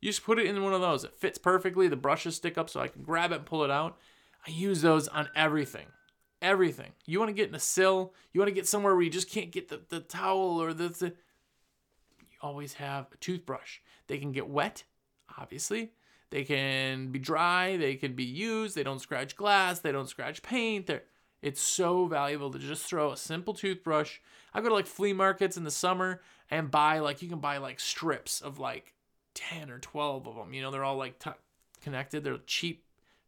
You 0.00 0.10
just 0.10 0.24
put 0.24 0.38
it 0.38 0.44
in 0.44 0.62
one 0.62 0.74
of 0.74 0.82
those. 0.82 1.04
It 1.04 1.16
fits 1.16 1.38
perfectly. 1.38 1.88
The 1.88 1.96
brushes 1.96 2.36
stick 2.36 2.58
up 2.58 2.68
so 2.68 2.80
I 2.80 2.88
can 2.88 3.02
grab 3.02 3.32
it 3.32 3.36
and 3.36 3.46
pull 3.46 3.64
it 3.64 3.70
out. 3.70 3.96
I 4.46 4.50
use 4.50 4.82
those 4.82 5.08
on 5.08 5.30
everything. 5.34 5.86
Everything. 6.42 6.92
You 7.06 7.18
want 7.18 7.30
to 7.30 7.34
get 7.34 7.48
in 7.48 7.54
a 7.54 7.60
sill, 7.60 8.12
you 8.32 8.40
want 8.40 8.50
to 8.50 8.54
get 8.54 8.68
somewhere 8.68 8.94
where 8.94 9.04
you 9.04 9.08
just 9.08 9.30
can't 9.30 9.50
get 9.50 9.68
the, 9.68 9.80
the 9.88 10.00
towel 10.00 10.60
or 10.60 10.74
the, 10.74 10.88
the. 10.90 11.06
You 11.06 12.36
always 12.42 12.74
have 12.74 13.06
a 13.10 13.16
toothbrush. 13.16 13.78
They 14.06 14.18
can 14.18 14.32
get 14.32 14.46
wet, 14.46 14.84
obviously. 15.38 15.92
They 16.34 16.42
can 16.42 17.12
be 17.12 17.20
dry. 17.20 17.76
They 17.76 17.94
can 17.94 18.14
be 18.14 18.24
used. 18.24 18.74
They 18.74 18.82
don't 18.82 18.98
scratch 18.98 19.36
glass. 19.36 19.78
They 19.78 19.92
don't 19.92 20.08
scratch 20.08 20.42
paint. 20.42 20.88
They're, 20.88 21.04
it's 21.42 21.60
so 21.60 22.06
valuable 22.06 22.50
to 22.50 22.58
just 22.58 22.86
throw 22.86 23.12
a 23.12 23.16
simple 23.16 23.54
toothbrush. 23.54 24.18
I 24.52 24.60
go 24.60 24.68
to 24.68 24.74
like 24.74 24.88
flea 24.88 25.12
markets 25.12 25.56
in 25.56 25.62
the 25.62 25.70
summer 25.70 26.22
and 26.50 26.72
buy 26.72 26.98
like 26.98 27.22
you 27.22 27.28
can 27.28 27.38
buy 27.38 27.58
like 27.58 27.78
strips 27.78 28.40
of 28.40 28.58
like 28.58 28.94
10 29.34 29.70
or 29.70 29.78
12 29.78 30.26
of 30.26 30.34
them. 30.34 30.52
You 30.52 30.62
know, 30.62 30.72
they're 30.72 30.82
all 30.82 30.96
like 30.96 31.20
t- 31.20 31.30
connected. 31.80 32.24
They're 32.24 32.38
cheap 32.48 32.84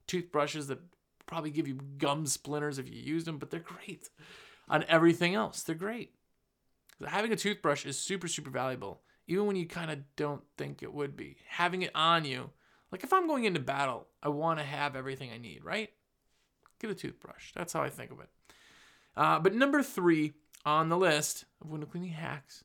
toothbrushes 0.08 0.66
that 0.66 0.80
probably 1.26 1.50
give 1.50 1.68
you 1.68 1.78
gum 1.98 2.26
splinters 2.26 2.80
if 2.80 2.88
you 2.88 3.00
use 3.00 3.22
them, 3.22 3.38
but 3.38 3.52
they're 3.52 3.60
great. 3.60 4.10
On 4.68 4.84
everything 4.88 5.36
else, 5.36 5.62
they're 5.62 5.76
great. 5.76 6.12
Having 7.06 7.30
a 7.30 7.36
toothbrush 7.36 7.86
is 7.86 7.96
super, 7.96 8.26
super 8.26 8.50
valuable, 8.50 9.02
even 9.28 9.46
when 9.46 9.54
you 9.54 9.66
kind 9.66 9.92
of 9.92 10.00
don't 10.16 10.42
think 10.58 10.82
it 10.82 10.92
would 10.92 11.16
be. 11.16 11.36
Having 11.50 11.82
it 11.82 11.92
on 11.94 12.24
you, 12.24 12.50
like 12.92 13.04
if 13.04 13.12
I'm 13.12 13.26
going 13.26 13.44
into 13.44 13.60
battle, 13.60 14.06
I 14.22 14.28
want 14.28 14.58
to 14.58 14.64
have 14.64 14.96
everything 14.96 15.30
I 15.32 15.38
need, 15.38 15.64
right? 15.64 15.90
Get 16.80 16.90
a 16.90 16.94
toothbrush. 16.94 17.52
That's 17.54 17.72
how 17.72 17.82
I 17.82 17.90
think 17.90 18.10
of 18.10 18.20
it. 18.20 18.28
Uh, 19.16 19.38
but 19.38 19.54
number 19.54 19.82
three 19.82 20.34
on 20.64 20.88
the 20.88 20.96
list 20.96 21.44
of 21.60 21.70
window 21.70 21.86
cleaning 21.86 22.10
hacks 22.10 22.64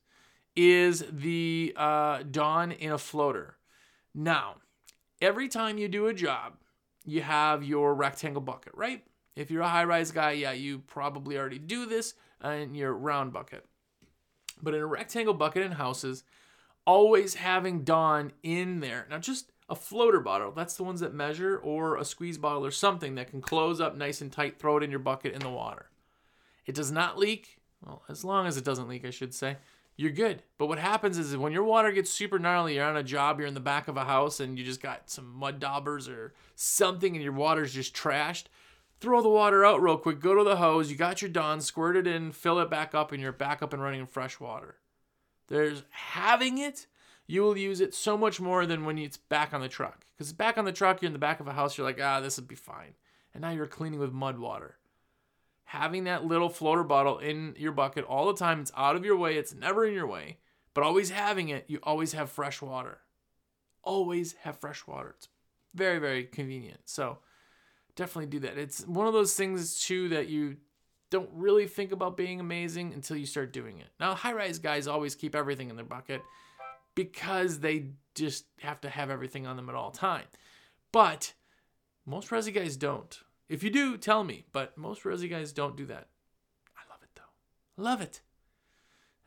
is 0.56 1.06
the 1.10 1.74
uh, 1.78 2.24
Dawn 2.30 2.72
in 2.72 2.92
a 2.92 2.98
floater. 2.98 3.58
Now, 4.14 4.56
every 5.22 5.48
time 5.48 5.78
you 5.78 5.88
do 5.88 6.08
a 6.08 6.14
job, 6.14 6.54
you 7.06 7.22
have 7.22 7.64
your 7.64 7.96
rectangle 7.96 8.42
bucket, 8.42 8.74
right? 8.76 9.04
If 9.36 9.50
you're 9.50 9.62
a 9.62 9.70
high 9.70 9.86
rise 9.86 10.12
guy, 10.12 10.32
yeah, 10.32 10.52
you 10.52 10.80
probably 10.80 11.38
already 11.38 11.60
do 11.60 11.86
this 11.86 12.14
in 12.44 12.76
your 12.76 12.94
round 12.94 13.32
bucket. 13.32 13.66
But 14.62 14.74
in 14.74 14.82
a 14.82 14.86
rectangle 14.86 15.34
bucket 15.34 15.64
in 15.64 15.72
houses, 15.72 16.24
always 16.86 17.36
having 17.36 17.84
Dawn 17.84 18.34
in 18.44 18.82
there. 18.82 19.08
Now, 19.10 19.20
just 19.20 19.52
a 19.72 19.76
floater 19.76 20.20
bottle, 20.20 20.52
that's 20.52 20.76
the 20.76 20.84
ones 20.84 21.00
that 21.00 21.14
measure, 21.14 21.58
or 21.58 21.96
a 21.96 22.04
squeeze 22.04 22.38
bottle 22.38 22.66
or 22.66 22.72
something 22.72 23.16
that 23.16 23.32
can 23.32 23.42
close 23.42 23.80
up 23.80 23.96
nice 23.96 24.20
and 24.20 24.32
tight, 24.32 24.60
throw 24.60 24.76
it 24.76 24.84
in 24.84 24.92
your 24.92 25.00
bucket 25.00 25.34
in 25.34 25.40
the 25.40 25.50
water. 25.50 25.88
It 26.66 26.76
does 26.76 26.92
not 26.92 27.18
leak, 27.18 27.58
well, 27.84 28.04
as 28.10 28.26
long 28.26 28.46
as 28.46 28.58
it 28.58 28.66
doesn't 28.66 28.90
leak, 28.90 29.06
I 29.06 29.12
should 29.12 29.34
say 29.34 29.58
you're 29.96 30.12
good. 30.12 30.44
But 30.58 30.68
what 30.68 30.78
happens 30.78 31.18
is 31.18 31.38
when 31.38 31.54
your 31.54 31.64
water 31.64 31.92
gets 31.92 32.12
super 32.12 32.38
gnarly, 32.38 32.76
you're 32.76 32.86
on 32.86 32.98
a 32.98 33.04
job, 33.04 33.40
you're 33.40 33.48
in 33.48 33.54
the 33.54 33.62
back 33.62 33.88
of 33.88 33.96
a 33.96 34.04
house, 34.04 34.42
and 34.42 34.60
you 34.60 34.66
just 34.66 34.82
got 34.82 35.10
some 35.10 35.34
mud 35.34 35.60
daubers 35.60 36.10
or 36.10 36.34
something, 36.56 37.16
and 37.16 37.24
your 37.24 37.34
water's 37.34 37.74
just 37.74 37.96
trashed. 37.96 38.46
Throw 39.00 39.22
the 39.22 39.30
water 39.30 39.64
out 39.66 39.82
real 39.82 39.98
quick. 39.98 40.20
Go 40.20 40.36
to 40.36 40.44
the 40.44 40.58
hose. 40.58 40.92
You 40.92 40.98
got 40.98 41.22
your 41.22 41.32
Dawn. 41.32 41.60
Squirt 41.62 41.96
it 41.96 42.06
in. 42.06 42.32
Fill 42.32 42.60
it 42.60 42.70
back 42.70 42.94
up, 42.94 43.12
and 43.12 43.22
you're 43.22 43.32
back 43.32 43.64
up 43.64 43.74
and 43.74 43.82
running 43.82 44.02
in 44.02 44.06
fresh 44.06 44.40
water. 44.40 44.76
There's 45.48 45.84
having 45.90 46.60
it. 46.60 46.86
You 47.32 47.44
will 47.44 47.58
use 47.58 47.82
it 47.82 47.94
so 47.94 48.18
much 48.18 48.42
more 48.42 48.66
than 48.66 48.86
when 48.86 48.98
it's 48.98 49.18
back 49.18 49.54
on 49.54 49.62
the 49.62 49.70
truck. 49.70 50.06
Because 50.18 50.34
back 50.34 50.58
on 50.58 50.66
the 50.66 50.72
truck, 50.72 51.02
you're 51.02 51.08
in 51.08 51.14
the 51.14 51.20
back 51.20 51.40
of 51.40 51.48
a 51.48 51.54
house. 51.54 51.78
You're 51.78 51.88
like, 51.88 52.00
ah, 52.02 52.20
this 52.20 52.38
would 52.38 52.48
be 52.48 52.56
fine. 52.56 52.94
And 53.34 53.42
now 53.42 53.52
you're 53.52 53.68
cleaning 53.68 54.00
with 54.00 54.12
mud 54.12 54.38
water 54.38 54.78
having 55.72 56.04
that 56.04 56.26
little 56.26 56.50
floater 56.50 56.84
bottle 56.84 57.18
in 57.20 57.56
your 57.58 57.72
bucket 57.72 58.04
all 58.04 58.28
the 58.28 58.38
time. 58.38 58.60
It's 58.60 58.74
out 58.76 58.98
of 58.98 59.06
your 59.06 59.16
way, 59.16 59.38
it's 59.38 59.56
never 59.56 59.86
in 59.86 59.94
your 59.94 60.06
way. 60.06 60.38
But 60.74 60.84
always 60.84 61.12
having 61.12 61.48
it, 61.48 61.64
you 61.70 61.80
always 61.84 62.12
have 62.12 62.30
fresh 62.30 62.62
water. 62.62 62.98
Always 63.82 64.34
have 64.42 64.60
fresh 64.60 64.86
water. 64.86 65.16
It's 65.18 65.30
very, 65.74 65.98
very 65.98 66.26
convenient. 66.26 66.82
So 66.86 67.20
definitely 67.96 68.26
do 68.26 68.40
that. 68.40 68.58
It's 68.58 68.86
one 68.86 69.08
of 69.08 69.14
those 69.14 69.34
things, 69.34 69.80
too, 69.82 70.10
that 70.10 70.28
you 70.28 70.58
don't 71.10 71.30
really 71.32 71.68
think 71.68 71.94
about 71.94 72.18
being 72.18 72.42
amazing 72.42 72.94
until 72.94 73.16
you 73.16 73.26
start 73.26 73.54
doing 73.54 73.80
it. 73.80 73.88
Now, 73.98 74.14
high 74.14 74.34
rise 74.34 74.60
guys 74.60 74.88
always 74.88 75.16
keep 75.16 75.36
everything 75.36 75.70
in 75.70 75.78
their 75.78 75.86
bucket 75.86 76.22
because 76.96 77.60
they 77.60 77.88
just 78.16 78.46
have 78.60 78.82
to 78.82 78.90
have 78.90 79.10
everything 79.10 79.48
on 79.48 79.56
them 79.56 79.70
at 79.70 79.76
all 79.76 79.92
time. 79.92 80.26
But 80.92 81.34
most 82.06 82.30
resi 82.30 82.54
guys 82.54 82.76
don't. 82.78 83.20
If 83.48 83.64
you 83.64 83.70
do, 83.70 83.98
tell 83.98 84.24
me. 84.24 84.46
But 84.52 84.78
most 84.78 85.04
resi 85.04 85.30
guys 85.30 85.52
don't 85.52 85.78
do 85.78 85.86
that. 85.88 86.08
I 86.76 86.90
love 86.90 87.02
it 87.02 87.10
though. 87.16 87.82
Love 87.84 88.02
it. 88.02 88.22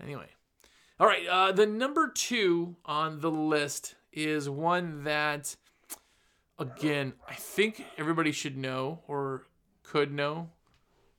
Anyway. 0.03 0.29
All 1.01 1.07
right. 1.07 1.27
Uh, 1.27 1.53
the 1.53 1.67
number 1.67 2.09
two 2.09 2.77
on 2.85 3.21
the 3.21 3.31
list 3.31 3.97
is 4.13 4.49
one 4.49 5.05
that, 5.05 5.57
again, 6.59 7.15
I 7.29 7.35
think 7.35 7.85
everybody 7.99 8.33
should 8.33 8.57
know 8.57 9.01
or 9.09 9.47
could 9.83 10.13
know. 10.13 10.51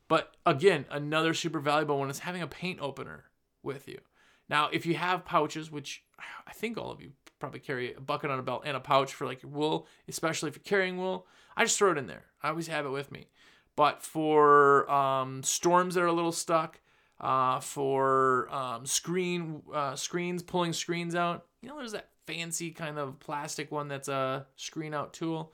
But 0.07 0.35
again, 0.45 0.85
another 0.89 1.33
super 1.33 1.59
valuable 1.59 1.99
one 1.99 2.09
is 2.09 2.19
having 2.19 2.41
a 2.41 2.47
paint 2.47 2.79
opener 2.79 3.25
with 3.63 3.87
you. 3.87 3.99
Now, 4.47 4.69
if 4.71 4.85
you 4.85 4.95
have 4.95 5.25
pouches, 5.25 5.71
which 5.71 6.04
I 6.47 6.53
think 6.53 6.77
all 6.77 6.91
of 6.91 7.01
you 7.01 7.11
probably 7.39 7.59
carry 7.59 7.93
a 7.93 8.01
bucket 8.01 8.31
on 8.31 8.39
a 8.39 8.43
belt 8.43 8.63
and 8.65 8.77
a 8.77 8.79
pouch 8.79 9.13
for 9.13 9.25
like 9.25 9.41
wool, 9.43 9.87
especially 10.07 10.49
if 10.49 10.55
you're 10.55 10.63
carrying 10.63 10.97
wool. 10.97 11.27
I 11.57 11.63
just 11.63 11.77
throw 11.77 11.91
it 11.91 11.97
in 11.97 12.07
there. 12.07 12.25
I 12.41 12.49
always 12.49 12.67
have 12.67 12.85
it 12.85 12.89
with 12.89 13.11
me. 13.11 13.27
But 13.75 14.01
for 14.01 14.89
um, 14.89 15.43
storms 15.43 15.95
that 15.95 16.01
are 16.01 16.07
a 16.07 16.13
little 16.13 16.31
stuck, 16.31 16.79
uh, 17.19 17.59
for 17.59 18.53
um, 18.53 18.85
screen 18.85 19.61
uh, 19.73 19.95
screens 19.95 20.43
pulling 20.43 20.73
screens 20.73 21.15
out, 21.15 21.45
you 21.61 21.69
know, 21.69 21.77
there's 21.77 21.93
that 21.93 22.09
fancy 22.25 22.71
kind 22.71 22.97
of 22.97 23.19
plastic 23.19 23.71
one 23.71 23.87
that's 23.87 24.07
a 24.07 24.45
screen 24.55 24.93
out 24.93 25.13
tool. 25.13 25.53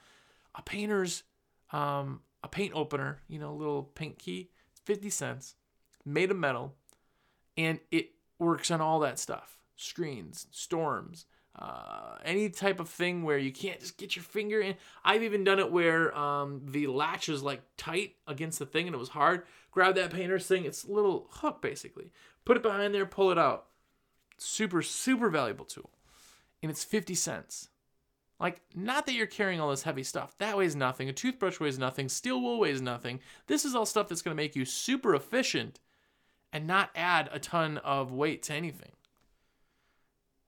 A 0.56 0.62
painter's 0.62 1.24
um, 1.72 2.22
a 2.44 2.48
paint 2.48 2.74
opener, 2.76 3.22
you 3.28 3.40
know, 3.40 3.52
a 3.52 3.56
little 3.56 3.84
paint 3.84 4.20
key, 4.20 4.50
50 4.86 5.10
cents, 5.10 5.56
made 6.06 6.32
of 6.32 6.38
metal, 6.38 6.74
and 7.58 7.80
it 7.92 8.12
works 8.40 8.72
on 8.72 8.82
all 8.82 9.00
that 9.00 9.20
stuff 9.20 9.61
screens, 9.82 10.48
storms, 10.52 11.26
uh, 11.58 12.16
any 12.24 12.50
type 12.50 12.80
of 12.80 12.88
thing 12.88 13.24
where 13.24 13.38
you 13.38 13.52
can't 13.52 13.80
just 13.80 13.98
get 13.98 14.16
your 14.16 14.24
finger 14.24 14.62
in. 14.62 14.76
I've 15.04 15.24
even 15.24 15.44
done 15.44 15.60
it 15.60 15.72
where 15.72 16.16
um, 16.18 16.62
the 16.66 16.88
latch 16.88 17.28
is 17.28 17.44
like 17.44 17.62
tight 17.78 18.16
against 18.26 18.60
the 18.60 18.66
thing 18.66 18.88
and 18.88 18.96
it 18.96 19.00
was 19.00 19.10
hard. 19.10 19.44
Grab 19.72 19.96
that 19.96 20.14
painter's 20.14 20.48
thing. 20.48 20.66
It's 20.66 20.84
a 20.84 20.92
little 20.92 21.28
hook 21.30 21.62
basically. 21.62 22.12
Put 22.46 22.58
it 22.58 22.64
behind 22.64 22.94
there, 22.94 23.06
pull 23.06 23.32
it 23.32 23.38
out. 23.38 23.68
Super, 24.38 24.82
super 24.82 25.30
valuable 25.30 25.66
tool. 25.66 25.92
And 26.64 26.72
it's 26.72 26.84
50 26.84 27.16
cents. 27.16 27.70
Like, 28.40 28.62
not 28.74 29.06
that 29.06 29.14
you're 29.14 29.28
carrying 29.28 29.60
all 29.60 29.70
this 29.70 29.84
heavy 29.84 30.02
stuff. 30.02 30.36
That 30.40 30.58
weighs 30.58 30.76
nothing. 30.76 31.08
A 31.10 31.14
toothbrush 31.14 31.60
weighs 31.60 31.78
nothing. 31.78 32.10
Steel 32.10 32.42
wool 32.42 32.60
weighs 32.60 32.82
nothing. 32.82 33.20
This 33.46 33.66
is 33.66 33.76
all 33.76 33.86
stuff 33.86 34.08
that's 34.08 34.24
going 34.24 34.36
to 34.36 34.42
make 34.42 34.56
you 34.56 34.66
super 34.66 35.14
efficient 35.14 35.80
and 36.52 36.66
not 36.66 36.90
add 36.96 37.30
a 37.32 37.40
ton 37.40 37.78
of 37.78 38.12
weight 38.12 38.42
to 38.44 38.54
anything. 38.54 38.94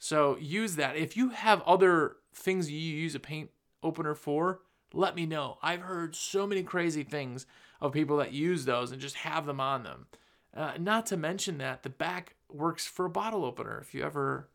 So 0.04 0.36
use 0.36 0.76
that. 0.76 0.98
If 0.98 1.16
you 1.16 1.30
have 1.30 1.62
other 1.62 2.18
things 2.34 2.70
you 2.70 2.78
use 2.78 3.16
a 3.16 3.22
paint 3.22 3.52
opener 3.82 4.14
for, 4.16 4.60
let 4.94 5.16
me 5.16 5.26
know. 5.26 5.60
I've 5.62 5.80
heard 5.80 6.14
so 6.14 6.46
many 6.46 6.62
crazy 6.62 7.04
things 7.04 7.46
of 7.80 7.94
people 7.94 8.18
that 8.18 8.34
use 8.34 8.66
those 8.66 8.92
and 8.92 9.00
just 9.00 9.16
have 9.16 9.46
them 9.46 9.62
on 9.62 9.84
them. 9.84 10.08
Uh, 10.54 10.74
not 10.78 11.06
to 11.06 11.16
mention 11.16 11.58
that 11.60 11.84
the 11.84 11.90
back 11.90 12.36
works 12.52 12.86
for 12.86 13.06
a 13.06 13.10
bottle 13.10 13.46
opener 13.46 13.80
if 13.80 13.94
you 13.94 14.04
ever 14.04 14.50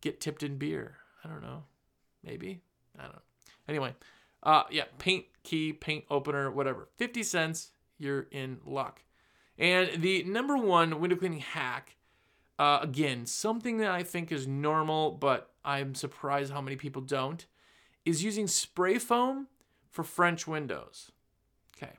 get 0.00 0.22
tipped 0.22 0.42
in 0.42 0.56
beer. 0.56 0.96
I 1.22 1.28
don't 1.28 1.42
know. 1.42 1.64
Maybe. 2.24 2.62
I 2.98 3.02
don't 3.02 3.12
know. 3.12 3.22
Anyway, 3.68 3.94
uh, 4.42 4.62
yeah, 4.70 4.84
paint 4.96 5.26
key, 5.42 5.74
paint 5.74 6.06
opener, 6.08 6.50
whatever. 6.50 6.88
50 6.96 7.22
cents, 7.24 7.72
you're 7.98 8.26
in 8.30 8.60
luck. 8.64 9.02
And 9.58 10.00
the 10.00 10.22
number 10.24 10.56
one 10.56 10.98
window 10.98 11.16
cleaning 11.16 11.40
hack, 11.40 11.96
uh, 12.58 12.78
again, 12.82 13.26
something 13.26 13.78
that 13.78 13.90
I 13.90 14.02
think 14.02 14.32
is 14.32 14.46
normal, 14.46 15.12
but 15.12 15.50
I'm 15.64 15.94
surprised 15.94 16.52
how 16.52 16.60
many 16.60 16.76
people 16.76 17.02
don't, 17.02 17.44
is 18.04 18.24
using 18.24 18.46
spray 18.46 18.98
foam 18.98 19.48
for 19.90 20.04
French 20.04 20.46
windows. 20.46 21.10
Okay. 21.76 21.92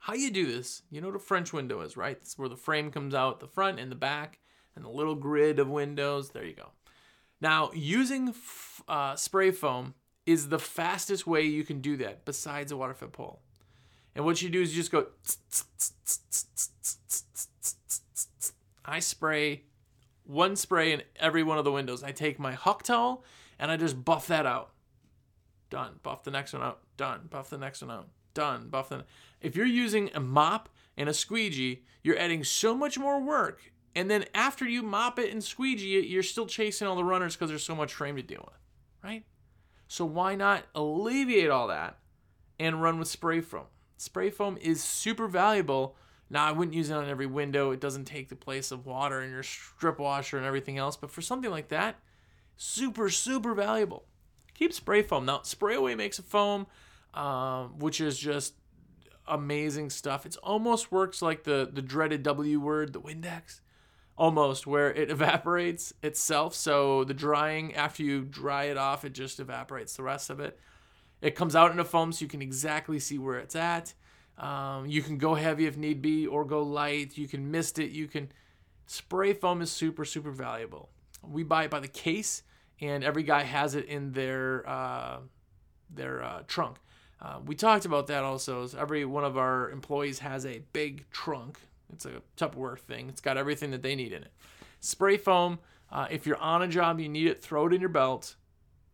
How 0.00 0.14
you 0.14 0.30
do 0.30 0.46
this, 0.46 0.82
you 0.90 1.00
know 1.00 1.08
what 1.08 1.16
a 1.16 1.20
French 1.20 1.52
window 1.52 1.80
is, 1.80 1.96
right? 1.96 2.16
It's 2.20 2.38
where 2.38 2.48
the 2.48 2.56
frame 2.56 2.90
comes 2.90 3.14
out 3.14 3.40
the 3.40 3.48
front 3.48 3.80
and 3.80 3.90
the 3.90 3.96
back 3.96 4.38
and 4.74 4.84
the 4.84 4.88
little 4.88 5.14
grid 5.14 5.58
of 5.58 5.68
windows. 5.68 6.30
There 6.30 6.44
you 6.44 6.54
go. 6.54 6.70
Now, 7.40 7.70
using 7.74 8.34
uh, 8.88 9.16
spray 9.16 9.50
foam 9.50 9.94
is 10.24 10.48
the 10.48 10.58
fastest 10.58 11.26
way 11.26 11.42
you 11.42 11.64
can 11.64 11.80
do 11.80 11.96
that 11.98 12.24
besides 12.24 12.72
a 12.72 12.76
water 12.76 12.94
fed 12.94 13.12
pole. 13.12 13.40
And 14.14 14.24
what 14.24 14.40
you 14.40 14.48
do 14.48 14.62
is 14.62 14.74
you 14.74 14.82
just 14.82 14.90
go. 14.90 15.06
I 18.86 19.00
spray 19.00 19.64
one 20.24 20.56
spray 20.56 20.92
in 20.92 21.02
every 21.16 21.42
one 21.42 21.58
of 21.58 21.64
the 21.64 21.72
windows. 21.72 22.02
I 22.02 22.12
take 22.12 22.38
my 22.38 22.52
huck 22.52 22.82
towel 22.82 23.24
and 23.58 23.70
I 23.70 23.76
just 23.76 24.04
buff 24.04 24.26
that 24.28 24.46
out. 24.46 24.70
Done. 25.70 26.00
Buff 26.02 26.22
the 26.22 26.30
next 26.30 26.52
one 26.52 26.62
out. 26.62 26.80
Done. 26.96 27.28
Buff 27.30 27.50
the 27.50 27.58
next 27.58 27.82
one 27.82 27.90
out. 27.90 28.08
Done. 28.34 28.68
Buff 28.68 28.88
the. 28.88 29.04
If 29.40 29.56
you're 29.56 29.66
using 29.66 30.10
a 30.14 30.20
mop 30.20 30.68
and 30.96 31.08
a 31.08 31.14
squeegee, 31.14 31.84
you're 32.02 32.18
adding 32.18 32.44
so 32.44 32.76
much 32.76 32.98
more 32.98 33.20
work. 33.20 33.72
And 33.94 34.10
then 34.10 34.26
after 34.34 34.66
you 34.66 34.82
mop 34.82 35.18
it 35.18 35.32
and 35.32 35.42
squeegee 35.42 35.98
it, 35.98 36.06
you're 36.06 36.22
still 36.22 36.46
chasing 36.46 36.86
all 36.86 36.96
the 36.96 37.04
runners 37.04 37.34
because 37.34 37.48
there's 37.48 37.64
so 37.64 37.74
much 37.74 37.94
frame 37.94 38.16
to 38.16 38.22
deal 38.22 38.44
with, 38.46 38.60
right? 39.02 39.24
So 39.88 40.04
why 40.04 40.34
not 40.34 40.64
alleviate 40.74 41.48
all 41.48 41.68
that 41.68 41.98
and 42.60 42.82
run 42.82 42.98
with 42.98 43.08
spray 43.08 43.40
foam? 43.40 43.66
Spray 43.96 44.28
foam 44.28 44.58
is 44.60 44.84
super 44.84 45.26
valuable. 45.28 45.96
Now, 46.28 46.44
I 46.46 46.52
wouldn't 46.52 46.74
use 46.74 46.90
it 46.90 46.94
on 46.94 47.08
every 47.08 47.26
window. 47.26 47.70
It 47.70 47.80
doesn't 47.80 48.06
take 48.06 48.28
the 48.28 48.36
place 48.36 48.72
of 48.72 48.84
water 48.86 49.22
in 49.22 49.30
your 49.30 49.42
strip 49.42 49.98
washer 49.98 50.36
and 50.36 50.46
everything 50.46 50.76
else. 50.76 50.96
But 50.96 51.10
for 51.10 51.22
something 51.22 51.50
like 51.50 51.68
that, 51.68 51.96
super, 52.56 53.10
super 53.10 53.54
valuable. 53.54 54.04
Keep 54.54 54.72
spray 54.72 55.02
foam. 55.02 55.26
Now, 55.26 55.42
Spray 55.42 55.76
Away 55.76 55.94
makes 55.94 56.18
a 56.18 56.22
foam, 56.22 56.66
um, 57.14 57.78
which 57.78 58.00
is 58.00 58.18
just 58.18 58.54
amazing 59.28 59.90
stuff. 59.90 60.26
It 60.26 60.36
almost 60.42 60.90
works 60.90 61.22
like 61.22 61.44
the, 61.44 61.68
the 61.72 61.82
dreaded 61.82 62.22
W 62.22 62.58
word, 62.58 62.92
the 62.92 63.00
Windex 63.00 63.60
almost 64.18 64.66
where 64.66 64.92
it 64.92 65.10
evaporates 65.10 65.92
itself. 66.02 66.54
So 66.54 67.04
the 67.04 67.14
drying, 67.14 67.74
after 67.74 68.02
you 68.02 68.22
dry 68.22 68.64
it 68.64 68.76
off, 68.76 69.04
it 69.04 69.12
just 69.12 69.40
evaporates 69.40 69.96
the 69.96 70.02
rest 70.02 70.30
of 70.30 70.40
it. 70.40 70.58
It 71.22 71.34
comes 71.34 71.56
out 71.56 71.70
in 71.70 71.78
a 71.78 71.84
foam 71.84 72.12
so 72.12 72.24
you 72.24 72.28
can 72.28 72.42
exactly 72.42 72.98
see 72.98 73.18
where 73.18 73.38
it's 73.38 73.56
at. 73.56 73.94
Um, 74.38 74.86
you 74.86 75.02
can 75.02 75.18
go 75.18 75.34
heavy 75.34 75.66
if 75.66 75.76
need 75.76 76.02
be 76.02 76.26
or 76.26 76.44
go 76.44 76.62
light. 76.62 77.16
You 77.16 77.28
can 77.28 77.50
mist 77.50 77.78
it. 77.78 77.90
You 77.90 78.06
can. 78.06 78.30
Spray 78.86 79.32
foam 79.32 79.62
is 79.62 79.70
super, 79.70 80.04
super 80.04 80.30
valuable. 80.30 80.90
We 81.22 81.42
buy 81.42 81.64
it 81.64 81.70
by 81.70 81.80
the 81.80 81.88
case, 81.88 82.42
and 82.80 83.02
every 83.02 83.22
guy 83.22 83.42
has 83.42 83.74
it 83.74 83.86
in 83.86 84.12
their 84.12 84.68
uh, 84.68 85.18
their 85.90 86.22
uh, 86.22 86.42
trunk. 86.46 86.78
Uh, 87.20 87.40
we 87.44 87.54
talked 87.54 87.86
about 87.86 88.06
that 88.08 88.24
also. 88.24 88.68
Every 88.78 89.04
one 89.04 89.24
of 89.24 89.38
our 89.38 89.70
employees 89.70 90.18
has 90.18 90.44
a 90.44 90.60
big 90.72 91.08
trunk 91.10 91.58
it's 91.92 92.06
a 92.06 92.22
Tupperware 92.36 92.78
thing. 92.78 93.08
It's 93.08 93.20
got 93.20 93.36
everything 93.36 93.70
that 93.70 93.82
they 93.82 93.94
need 93.94 94.12
in 94.12 94.22
it. 94.22 94.32
Spray 94.80 95.16
foam. 95.16 95.58
Uh, 95.90 96.06
if 96.10 96.26
you're 96.26 96.38
on 96.38 96.62
a 96.62 96.68
job, 96.68 96.98
you 96.98 97.08
need 97.08 97.28
it. 97.28 97.42
Throw 97.42 97.66
it 97.66 97.72
in 97.72 97.80
your 97.80 97.90
belt, 97.90 98.36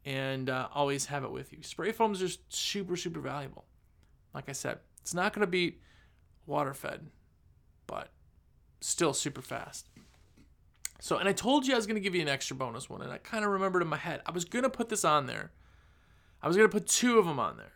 and 0.05 0.51
uh, 0.51 0.69
always 0.75 1.07
have 1.07 1.25
it 1.25 1.31
with 1.31 1.53
you. 1.53 1.63
Spray 1.63 1.93
foam 1.93 2.13
is 2.13 2.21
just 2.21 2.41
super, 2.55 2.97
super 2.97 3.21
valuable. 3.21 3.65
Like 4.35 4.49
I 4.49 4.53
said, 4.53 4.79
it's 5.03 5.13
not 5.13 5.33
going 5.33 5.43
to 5.43 5.51
beat 5.51 5.81
water 6.47 6.73
fed, 6.73 7.07
but 7.87 8.09
still 8.81 9.13
super 9.13 9.43
fast. 9.43 9.89
So, 11.01 11.19
and 11.19 11.29
I 11.29 11.33
told 11.33 11.67
you 11.67 11.75
I 11.75 11.77
was 11.77 11.87
going 11.87 11.97
to 11.97 12.01
give 12.01 12.15
you 12.15 12.23
an 12.23 12.29
extra 12.29 12.55
bonus 12.57 12.89
one, 12.89 13.03
and 13.03 13.11
I 13.11 13.19
kind 13.19 13.45
of 13.45 13.51
remembered 13.51 13.83
in 13.83 13.89
my 13.89 13.97
head. 13.97 14.23
I 14.25 14.31
was 14.31 14.45
going 14.45 14.63
to 14.63 14.71
put 14.71 14.89
this 14.89 15.05
on 15.05 15.27
there. 15.27 15.51
I 16.41 16.47
was 16.47 16.57
going 16.57 16.69
to 16.69 16.73
put 16.73 16.87
two 16.87 17.19
of 17.19 17.27
them 17.27 17.41
on 17.41 17.57
there. 17.57 17.73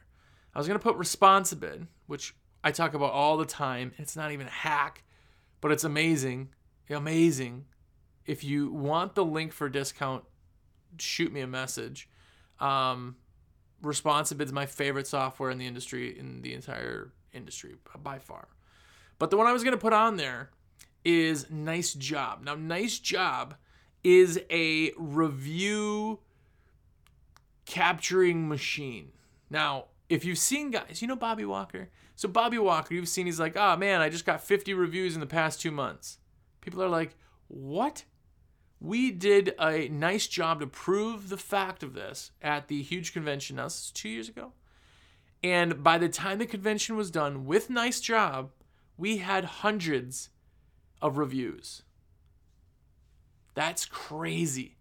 I 0.55 0.59
was 0.59 0.69
going 0.69 0.79
to 0.79 0.83
put 0.83 0.97
Responsibid, 0.97 1.89
which 2.07 2.35
I 2.63 2.71
talk 2.71 2.95
about 2.95 3.13
all 3.13 3.37
the 3.37 3.45
time. 3.45 3.93
It's 3.99 4.17
not 4.17 4.31
even 4.31 4.47
a 4.47 4.51
hack, 4.51 5.03
but 5.61 5.73
it's 5.73 5.85
amazing. 5.85 6.51
Amazing. 6.89 7.65
If 8.25 8.45
you 8.45 8.71
want 8.71 9.15
the 9.15 9.25
link 9.25 9.53
for 9.53 9.69
discount, 9.69 10.25
shoot 10.99 11.33
me 11.33 11.41
a 11.41 11.47
message. 11.47 12.09
Um, 12.61 13.17
is 13.85 14.53
my 14.53 14.67
favorite 14.67 15.07
software 15.07 15.51
in 15.51 15.59
the 15.59 15.67
industry, 15.67 16.19
in 16.19 16.43
the 16.43 16.55
entire 16.55 17.13
industry 17.37 17.77
by 18.03 18.19
far. 18.19 18.49
But 19.19 19.31
the 19.31 19.37
one 19.37 19.47
I 19.47 19.53
was 19.53 19.63
going 19.63 19.77
to 19.77 19.81
put 19.81 19.93
on 19.93 20.17
there 20.17 20.51
is 21.05 21.49
Nice 21.51 21.95
Job. 21.95 22.43
Now, 22.43 22.55
Nice 22.55 22.99
Job 22.99 23.55
is 24.03 24.41
a 24.51 24.93
review 24.97 26.21
capturing 27.65 28.49
machine. 28.49 29.13
Now, 29.51 29.87
if 30.09 30.25
you've 30.25 30.39
seen 30.39 30.71
guys, 30.71 31.03
you 31.03 31.09
know 31.09 31.17
Bobby 31.17 31.45
Walker? 31.45 31.89
So 32.15 32.29
Bobby 32.29 32.59
Walker, 32.59 32.95
you've 32.95 33.09
seen 33.09 33.27
he's 33.27 33.41
like, 33.41 33.57
oh 33.57 33.77
man, 33.77 34.01
I 34.01 34.09
just 34.09 34.25
got 34.25 34.41
50 34.41 34.75
reviews 34.75 35.15
in 35.15 35.21
the 35.21 35.27
past 35.27 35.61
two 35.61 35.71
months. 35.71 36.19
People 36.61 36.83
are 36.83 36.89
like, 36.89 37.17
what? 37.49 38.05
We 38.81 39.11
did 39.11 39.55
a 39.61 39.89
nice 39.89 40.27
job 40.27 40.61
to 40.61 40.67
prove 40.67 41.29
the 41.29 41.37
fact 41.37 41.83
of 41.83 41.95
this 41.95 42.31
at 42.43 42.69
the 42.69 42.83
huge 42.83 43.13
convention. 43.13 43.57
Now, 43.57 43.65
this 43.65 43.87
is 43.87 43.91
two 43.91 44.09
years 44.09 44.29
ago. 44.29 44.53
And 45.43 45.83
by 45.83 45.99
the 45.99 46.09
time 46.09 46.39
the 46.39 46.47
convention 46.47 46.97
was 46.97 47.11
done 47.11 47.47
with 47.47 47.71
Nice 47.71 48.01
Job, 48.01 48.51
we 48.97 49.19
had 49.19 49.45
hundreds 49.45 50.31
of 51.03 51.19
reviews. 51.19 51.83
That's 53.55 53.85
crazy. 53.87 54.77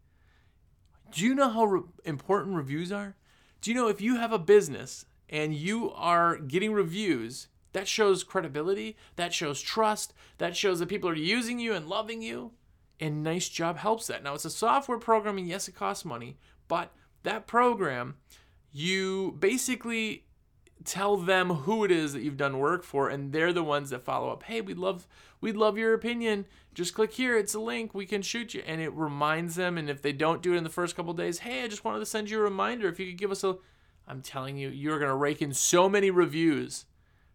Do 1.12 1.24
you 1.24 1.36
know 1.36 1.50
how 1.50 1.66
re- 1.66 1.82
important 2.04 2.56
reviews 2.56 2.92
are? 2.92 3.16
Do 3.62 3.72
you 3.72 3.76
know 3.76 3.88
if 3.88 4.02
you 4.02 4.18
have 4.18 4.34
a 4.34 4.40
business 4.40 5.06
and 5.30 5.54
you 5.54 5.92
are 5.92 6.38
getting 6.38 6.74
reviews, 6.74 7.48
that 7.76 7.88
shows 7.88 8.24
credibility, 8.24 8.96
that 9.18 9.34
shows 9.34 9.62
trust, 9.62 10.14
that 10.38 10.56
shows 10.56 10.80
that 10.80 10.88
people 10.88 11.10
are 11.10 11.16
using 11.16 11.60
you 11.60 11.74
and 11.74 11.88
loving 11.88 12.22
you. 12.22 12.52
And 13.00 13.22
Nice 13.24 13.50
Job 13.50 13.78
helps 13.78 14.08
that. 14.08 14.24
Now, 14.24 14.34
it's 14.34 14.46
a 14.46 14.50
software 14.50 14.98
program, 14.98 15.38
and 15.38 15.48
yes, 15.48 15.68
it 15.68 15.76
costs 15.76 16.06
money, 16.06 16.38
but 16.70 16.94
that 17.24 17.48
program, 17.48 18.16
you 18.72 19.36
basically 19.40 20.25
tell 20.86 21.18
them 21.18 21.50
who 21.50 21.84
it 21.84 21.92
is 21.92 22.14
that 22.14 22.22
you've 22.22 22.38
done 22.38 22.60
work 22.60 22.84
for 22.84 23.10
and 23.10 23.32
they're 23.32 23.54
the 23.54 23.64
ones 23.64 23.90
that 23.90 24.04
follow 24.04 24.30
up 24.30 24.44
hey 24.44 24.62
we'd 24.62 24.78
love 24.78 25.08
we'd 25.42 25.56
love 25.56 25.78
your 25.78 25.94
opinion 25.94 26.46
just 26.74 26.94
click 26.94 27.14
here 27.14 27.38
it's 27.38 27.54
a 27.54 27.60
link 27.60 27.94
we 27.94 28.06
can 28.06 28.22
shoot 28.22 28.54
you 28.54 28.64
and 28.66 28.82
it 28.82 28.94
reminds 28.94 29.56
them 29.56 29.78
and 29.78 29.90
if 29.90 30.02
they 30.02 30.14
don't 30.14 30.42
do 30.42 30.54
it 30.54 30.58
in 30.58 30.64
the 30.64 30.70
first 30.70 30.96
couple 30.96 31.14
days 31.14 31.40
hey 31.40 31.64
i 31.64 31.68
just 31.68 31.84
wanted 31.84 32.00
to 32.00 32.06
send 32.06 32.30
you 32.30 32.40
a 32.40 32.44
reminder 32.44 32.88
if 32.88 33.00
you 33.00 33.08
could 33.08 33.18
give 33.18 33.32
us 33.32 33.44
a 33.44 33.56
I'm 34.08 34.22
telling 34.22 34.58
you, 34.58 34.70
you're 34.70 35.00
going 35.00 35.10
to 35.10 35.16
rake 35.16 35.42
in 35.42 35.54
so 35.54 35.90
many 35.90 36.12
reviews 36.12 36.86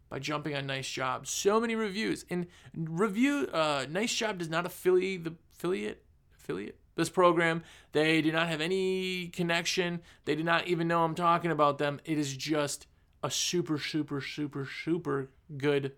by 0.08 0.18
jumping 0.18 0.54
on 0.54 0.66
Nice 0.66 0.88
Job. 0.88 1.26
So 1.26 1.60
many 1.60 1.74
reviews. 1.74 2.24
And 2.30 2.46
review, 2.74 3.48
uh, 3.52 3.86
Nice 3.88 4.14
Job 4.14 4.38
does 4.38 4.48
not 4.48 4.66
affiliate 4.66 5.24
the 5.24 5.34
affiliate 5.56 6.02
affiliate 6.38 6.78
this 6.96 7.10
program. 7.10 7.62
They 7.92 8.22
do 8.22 8.32
not 8.32 8.48
have 8.48 8.60
any 8.60 9.28
connection. 9.28 10.00
They 10.24 10.34
do 10.34 10.42
not 10.42 10.66
even 10.66 10.88
know 10.88 11.04
I'm 11.04 11.14
talking 11.14 11.50
about 11.50 11.78
them. 11.78 12.00
It 12.04 12.18
is 12.18 12.36
just 12.36 12.86
a 13.22 13.30
super, 13.30 13.78
super, 13.78 14.20
super, 14.20 14.66
super 14.66 15.30
good 15.56 15.92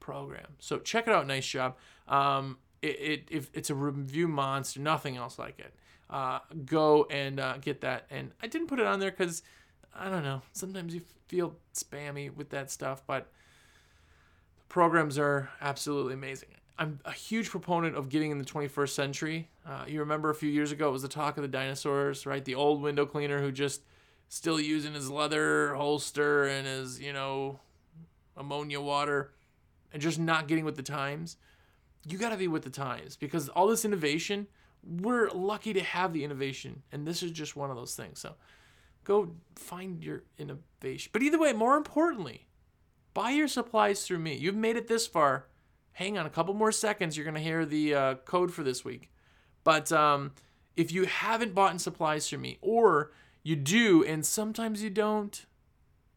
program. 0.00 0.46
So 0.58 0.78
check 0.78 1.06
it 1.06 1.14
out. 1.14 1.26
Nice 1.26 1.46
job. 1.46 1.76
Um, 2.06 2.58
it, 2.80 3.28
it 3.30 3.48
it's 3.52 3.70
a 3.70 3.74
review 3.74 4.28
monster, 4.28 4.80
nothing 4.80 5.16
else 5.16 5.38
like 5.38 5.58
it. 5.58 5.74
Uh, 6.08 6.38
go 6.64 7.06
and 7.10 7.38
uh, 7.38 7.58
get 7.58 7.82
that. 7.82 8.06
And 8.10 8.32
I 8.42 8.46
didn't 8.46 8.68
put 8.68 8.80
it 8.80 8.86
on 8.86 9.00
there 9.00 9.10
because 9.10 9.42
I 9.94 10.08
don't 10.08 10.22
know. 10.22 10.42
Sometimes 10.52 10.94
you 10.94 11.02
feel 11.26 11.56
spammy 11.74 12.34
with 12.34 12.50
that 12.50 12.70
stuff, 12.70 13.02
but 13.06 13.30
the 14.58 14.64
programs 14.68 15.18
are 15.18 15.50
absolutely 15.60 16.14
amazing. 16.14 16.48
I'm 16.78 17.00
a 17.04 17.12
huge 17.12 17.50
proponent 17.50 17.96
of 17.96 18.08
getting 18.08 18.30
in 18.30 18.38
the 18.38 18.44
21st 18.44 18.90
century. 18.90 19.48
Uh, 19.66 19.84
you 19.86 19.98
remember 19.98 20.30
a 20.30 20.34
few 20.34 20.48
years 20.48 20.70
ago, 20.70 20.88
it 20.88 20.92
was 20.92 21.02
the 21.02 21.08
talk 21.08 21.36
of 21.36 21.42
the 21.42 21.48
dinosaurs, 21.48 22.24
right? 22.24 22.44
The 22.44 22.54
old 22.54 22.80
window 22.80 23.04
cleaner 23.04 23.40
who 23.40 23.50
just 23.50 23.82
still 24.28 24.60
using 24.60 24.94
his 24.94 25.10
leather 25.10 25.74
holster 25.74 26.44
and 26.44 26.66
his, 26.66 27.00
you 27.00 27.12
know, 27.12 27.58
ammonia 28.36 28.80
water 28.80 29.32
and 29.92 30.02
just 30.02 30.18
not 30.18 30.48
getting 30.48 30.64
with 30.64 30.76
the 30.76 30.82
times. 30.82 31.36
You 32.06 32.18
got 32.18 32.30
to 32.30 32.36
be 32.36 32.48
with 32.48 32.62
the 32.62 32.70
times 32.70 33.16
because 33.16 33.48
all 33.48 33.66
this 33.66 33.84
innovation, 33.84 34.46
we're 34.84 35.28
lucky 35.30 35.72
to 35.72 35.82
have 35.82 36.12
the 36.12 36.24
innovation, 36.24 36.82
and 36.92 37.06
this 37.06 37.22
is 37.22 37.32
just 37.32 37.56
one 37.56 37.70
of 37.70 37.76
those 37.76 37.94
things. 37.94 38.20
So 38.20 38.34
go 39.04 39.32
find 39.56 40.02
your 40.04 40.22
innovation. 40.38 41.10
But 41.12 41.22
either 41.22 41.38
way, 41.38 41.52
more 41.52 41.76
importantly, 41.76 42.46
buy 43.14 43.30
your 43.30 43.48
supplies 43.48 44.06
through 44.06 44.20
me. 44.20 44.36
You've 44.36 44.54
made 44.54 44.76
it 44.76 44.88
this 44.88 45.06
far. 45.06 45.46
Hang 45.92 46.16
on 46.16 46.26
a 46.26 46.30
couple 46.30 46.54
more 46.54 46.70
seconds. 46.70 47.16
You're 47.16 47.24
going 47.24 47.34
to 47.34 47.40
hear 47.40 47.66
the 47.66 47.94
uh, 47.94 48.14
code 48.24 48.52
for 48.52 48.62
this 48.62 48.84
week. 48.84 49.10
But 49.64 49.90
um, 49.90 50.32
if 50.76 50.92
you 50.92 51.06
haven't 51.06 51.54
bought 51.54 51.72
in 51.72 51.78
supplies 51.78 52.28
through 52.28 52.38
me, 52.38 52.58
or 52.60 53.10
you 53.48 53.56
do 53.56 54.04
and 54.04 54.26
sometimes 54.26 54.82
you 54.82 54.90
don't, 54.90 55.46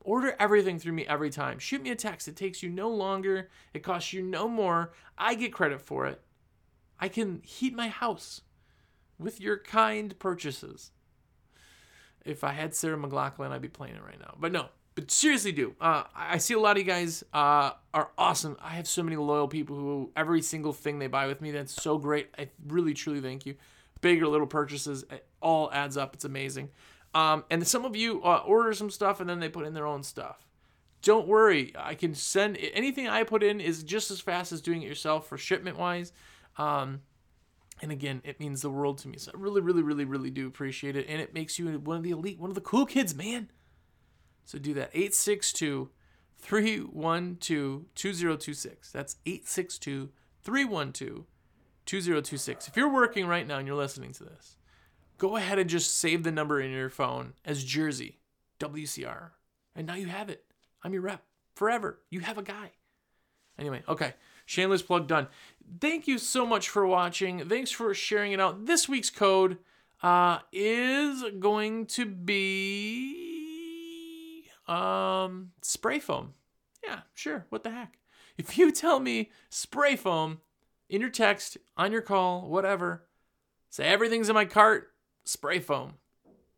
order 0.01 0.35
everything 0.37 0.77
through 0.77 0.91
me 0.91 1.05
every 1.05 1.29
time. 1.29 1.59
Shoot 1.59 1.81
me 1.81 1.89
a 1.91 1.95
text. 1.95 2.27
It 2.27 2.35
takes 2.35 2.61
you 2.61 2.69
no 2.69 2.89
longer, 2.89 3.49
it 3.73 3.83
costs 3.83 4.11
you 4.11 4.21
no 4.21 4.49
more. 4.49 4.91
I 5.17 5.35
get 5.35 5.53
credit 5.53 5.79
for 5.79 6.07
it. 6.07 6.21
I 6.99 7.07
can 7.07 7.41
heat 7.45 7.73
my 7.73 7.87
house 7.87 8.41
with 9.17 9.39
your 9.39 9.57
kind 9.57 10.17
purchases. 10.19 10.91
If 12.25 12.43
I 12.43 12.51
had 12.51 12.75
Sarah 12.75 12.97
McLachlan, 12.97 13.51
I'd 13.51 13.61
be 13.61 13.69
playing 13.69 13.95
it 13.95 14.03
right 14.03 14.19
now. 14.19 14.35
But 14.37 14.51
no, 14.51 14.65
but 14.95 15.09
seriously, 15.09 15.53
do. 15.53 15.73
Uh, 15.79 16.03
I 16.13 16.37
see 16.37 16.53
a 16.53 16.59
lot 16.59 16.75
of 16.75 16.79
you 16.79 16.83
guys 16.83 17.23
uh, 17.33 17.71
are 17.93 18.09
awesome. 18.17 18.57
I 18.61 18.71
have 18.71 18.87
so 18.87 19.03
many 19.03 19.15
loyal 19.15 19.47
people 19.47 19.77
who 19.77 20.11
every 20.17 20.41
single 20.41 20.73
thing 20.73 20.99
they 20.99 21.07
buy 21.07 21.27
with 21.27 21.39
me, 21.39 21.51
that's 21.51 21.81
so 21.81 21.97
great. 21.97 22.29
I 22.37 22.49
really, 22.67 22.93
truly 22.93 23.21
thank 23.21 23.45
you. 23.45 23.55
Big 24.01 24.21
or 24.21 24.27
little 24.27 24.47
purchases, 24.47 25.05
it 25.09 25.25
all 25.41 25.71
adds 25.71 25.95
up. 25.95 26.13
It's 26.13 26.25
amazing. 26.25 26.69
Um, 27.13 27.43
and 27.49 27.67
some 27.67 27.85
of 27.85 27.95
you 27.95 28.23
uh, 28.23 28.41
order 28.45 28.73
some 28.73 28.89
stuff 28.89 29.19
and 29.19 29.29
then 29.29 29.39
they 29.39 29.49
put 29.49 29.65
in 29.65 29.73
their 29.73 29.87
own 29.87 30.03
stuff. 30.03 30.47
Don't 31.01 31.27
worry, 31.27 31.73
I 31.77 31.95
can 31.95 32.13
send 32.13 32.57
anything 32.73 33.07
I 33.07 33.23
put 33.23 33.41
in 33.41 33.59
is 33.59 33.83
just 33.83 34.11
as 34.11 34.21
fast 34.21 34.51
as 34.51 34.61
doing 34.61 34.83
it 34.83 34.87
yourself 34.87 35.27
for 35.27 35.37
shipment 35.37 35.77
wise. 35.77 36.13
Um, 36.57 37.01
and 37.81 37.91
again, 37.91 38.21
it 38.23 38.39
means 38.39 38.61
the 38.61 38.69
world 38.69 38.99
to 38.99 39.07
me. 39.07 39.17
So 39.17 39.31
I 39.33 39.37
really, 39.37 39.61
really, 39.61 39.81
really, 39.81 40.05
really 40.05 40.29
do 40.29 40.45
appreciate 40.45 40.95
it. 40.95 41.07
And 41.09 41.19
it 41.19 41.33
makes 41.33 41.57
you 41.57 41.79
one 41.79 41.97
of 41.97 42.03
the 42.03 42.11
elite, 42.11 42.39
one 42.39 42.51
of 42.51 42.55
the 42.55 42.61
cool 42.61 42.85
kids, 42.85 43.15
man. 43.15 43.49
So 44.45 44.59
do 44.59 44.73
that. 44.75 44.91
862 44.93 45.89
312 46.37 47.85
2026. 47.95 48.91
That's 48.91 49.15
862 49.25 50.09
312 50.43 51.25
2026. 51.85 52.67
If 52.67 52.77
you're 52.77 52.93
working 52.93 53.25
right 53.25 53.47
now 53.47 53.57
and 53.57 53.67
you're 53.67 53.75
listening 53.75 54.13
to 54.13 54.23
this, 54.23 54.57
go 55.21 55.37
ahead 55.37 55.59
and 55.59 55.69
just 55.69 55.93
save 55.99 56.23
the 56.23 56.31
number 56.31 56.59
in 56.59 56.71
your 56.71 56.89
phone 56.89 57.33
as 57.45 57.63
Jersey 57.63 58.17
WCR. 58.59 59.29
And 59.75 59.85
now 59.85 59.93
you 59.93 60.07
have 60.07 60.31
it. 60.31 60.43
I'm 60.83 60.93
your 60.93 61.03
rep 61.03 61.21
forever. 61.53 61.99
You 62.09 62.21
have 62.21 62.39
a 62.39 62.43
guy. 62.43 62.71
Anyway, 63.59 63.83
okay. 63.87 64.15
Shameless 64.47 64.81
plug 64.81 65.05
done. 65.05 65.27
Thank 65.79 66.07
you 66.07 66.17
so 66.17 66.43
much 66.43 66.69
for 66.69 66.87
watching. 66.87 67.47
Thanks 67.47 67.69
for 67.69 67.93
sharing 67.93 68.31
it 68.31 68.39
out. 68.39 68.65
This 68.65 68.89
week's 68.89 69.11
code 69.11 69.59
uh, 70.01 70.39
is 70.51 71.23
going 71.39 71.85
to 71.85 72.07
be 72.07 73.11
um, 74.67 75.51
spray 75.61 75.99
foam. 75.99 76.33
Yeah, 76.83 77.01
sure. 77.13 77.45
What 77.49 77.63
the 77.63 77.69
heck? 77.69 77.99
If 78.39 78.57
you 78.57 78.71
tell 78.71 78.99
me 78.99 79.29
spray 79.51 79.95
foam 79.95 80.39
in 80.89 80.99
your 80.99 81.11
text, 81.11 81.59
on 81.77 81.91
your 81.91 82.01
call, 82.01 82.49
whatever, 82.49 83.05
say 83.69 83.83
everything's 83.83 84.27
in 84.27 84.33
my 84.33 84.45
cart, 84.45 84.90
spray 85.23 85.59
foam. 85.59 85.93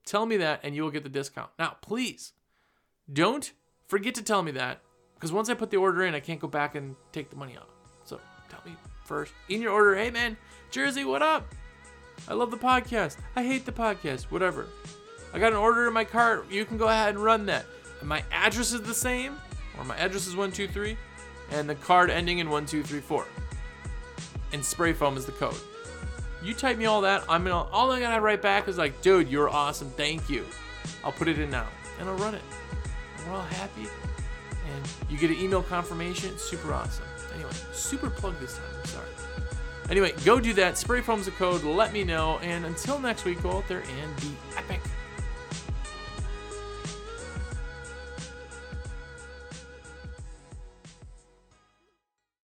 Tell 0.06 0.26
me 0.26 0.38
that 0.38 0.62
and 0.63 0.76
you 0.76 0.84
will 0.84 0.91
get 0.91 1.04
the 1.04 1.10
discount. 1.10 1.52
Now, 1.58 1.78
please 1.82 2.34
don't 3.12 3.52
forget 3.88 4.15
to 4.15 4.23
tell 4.23 4.43
me 4.43 4.52
that 4.52 4.82
because 5.15 5.32
once 5.32 5.49
I 5.49 5.54
put 5.54 5.71
the 5.71 5.78
order 5.78 6.04
in, 6.04 6.15
I 6.15 6.19
can't 6.19 6.39
go 6.39 6.47
back 6.47 6.76
and 6.76 6.95
take 7.12 7.30
the 7.30 7.36
money 7.36 7.56
out. 7.56 7.69
So 8.04 8.19
tell 8.49 8.62
me 8.65 8.76
first 9.06 9.34
in 9.49 9.62
your 9.62 9.71
order, 9.71 9.95
hey 9.95 10.10
man, 10.10 10.38
Jersey, 10.71 11.06
what 11.06 11.21
up? 11.21 11.54
I 12.28 12.34
love 12.34 12.52
the 12.52 12.58
podcast. 12.58 13.17
I 13.36 13.43
hate 13.43 13.65
the 13.65 13.71
podcast. 13.71 14.23
Whatever. 14.23 14.67
I 15.34 15.39
got 15.39 15.52
an 15.52 15.58
order 15.58 15.88
in 15.88 15.93
my 15.93 16.04
cart. 16.04 16.49
You 16.52 16.63
can 16.63 16.78
go 16.78 16.88
ahead 16.88 17.15
and 17.15 17.23
run 17.23 17.45
that. 17.47 17.65
And 17.99 18.08
my 18.08 18.23
address 18.32 18.71
is 18.71 18.82
the 18.82 18.93
same, 18.93 19.38
or 19.78 19.84
my 19.84 19.97
address 19.97 20.28
is 20.28 20.36
123, 20.36 20.95
and 21.52 21.67
the 21.69 21.76
card 21.76 22.10
ending 22.10 22.39
in 22.39 22.49
1234. 22.49 23.26
And 24.52 24.63
spray 24.63 24.93
foam 24.93 25.17
is 25.17 25.26
the 25.26 25.32
code. 25.32 25.56
You 26.43 26.53
type 26.53 26.77
me 26.77 26.86
all 26.86 27.01
that. 27.01 27.23
I'm 27.29 27.43
gonna 27.43 27.69
all 27.71 27.91
I 27.91 27.99
gotta 27.99 28.21
write 28.21 28.41
back 28.41 28.67
is 28.67 28.77
like, 28.77 29.01
dude, 29.01 29.29
you're 29.29 29.49
awesome. 29.49 29.89
Thank 29.91 30.29
you. 30.29 30.45
I'll 31.03 31.12
put 31.12 31.27
it 31.27 31.39
in 31.39 31.49
now, 31.49 31.67
and 31.99 32.10
I'll 32.10 32.17
run 32.17 32.36
it. 32.36 32.41
And 33.17 33.27
we're 33.27 33.38
all 33.38 33.43
happy, 33.43 33.88
and 34.73 34.88
you 35.10 35.17
get 35.17 35.29
an 35.29 35.38
email 35.38 35.63
confirmation. 35.63 36.38
Super 36.38 36.73
awesome. 36.73 37.06
Anyway, 37.34 37.51
super 37.71 38.10
plug 38.10 38.38
this 38.39 38.58
time. 38.58 38.65
I'm 38.79 38.86
sorry. 38.88 39.08
Anyway, 39.89 40.13
go 40.23 40.39
do 40.39 40.53
that. 40.53 40.77
Spray 40.77 41.01
foam's 41.01 41.25
the 41.25 41.32
code. 41.32 41.63
Let 41.63 41.93
me 41.93 42.03
know. 42.03 42.39
And 42.39 42.65
until 42.65 42.99
next 42.99 43.25
week, 43.25 43.41
go 43.41 43.58
out 43.58 43.67
there 43.67 43.82
and 43.82 44.15
be 44.21 44.36
epic. 44.56 44.82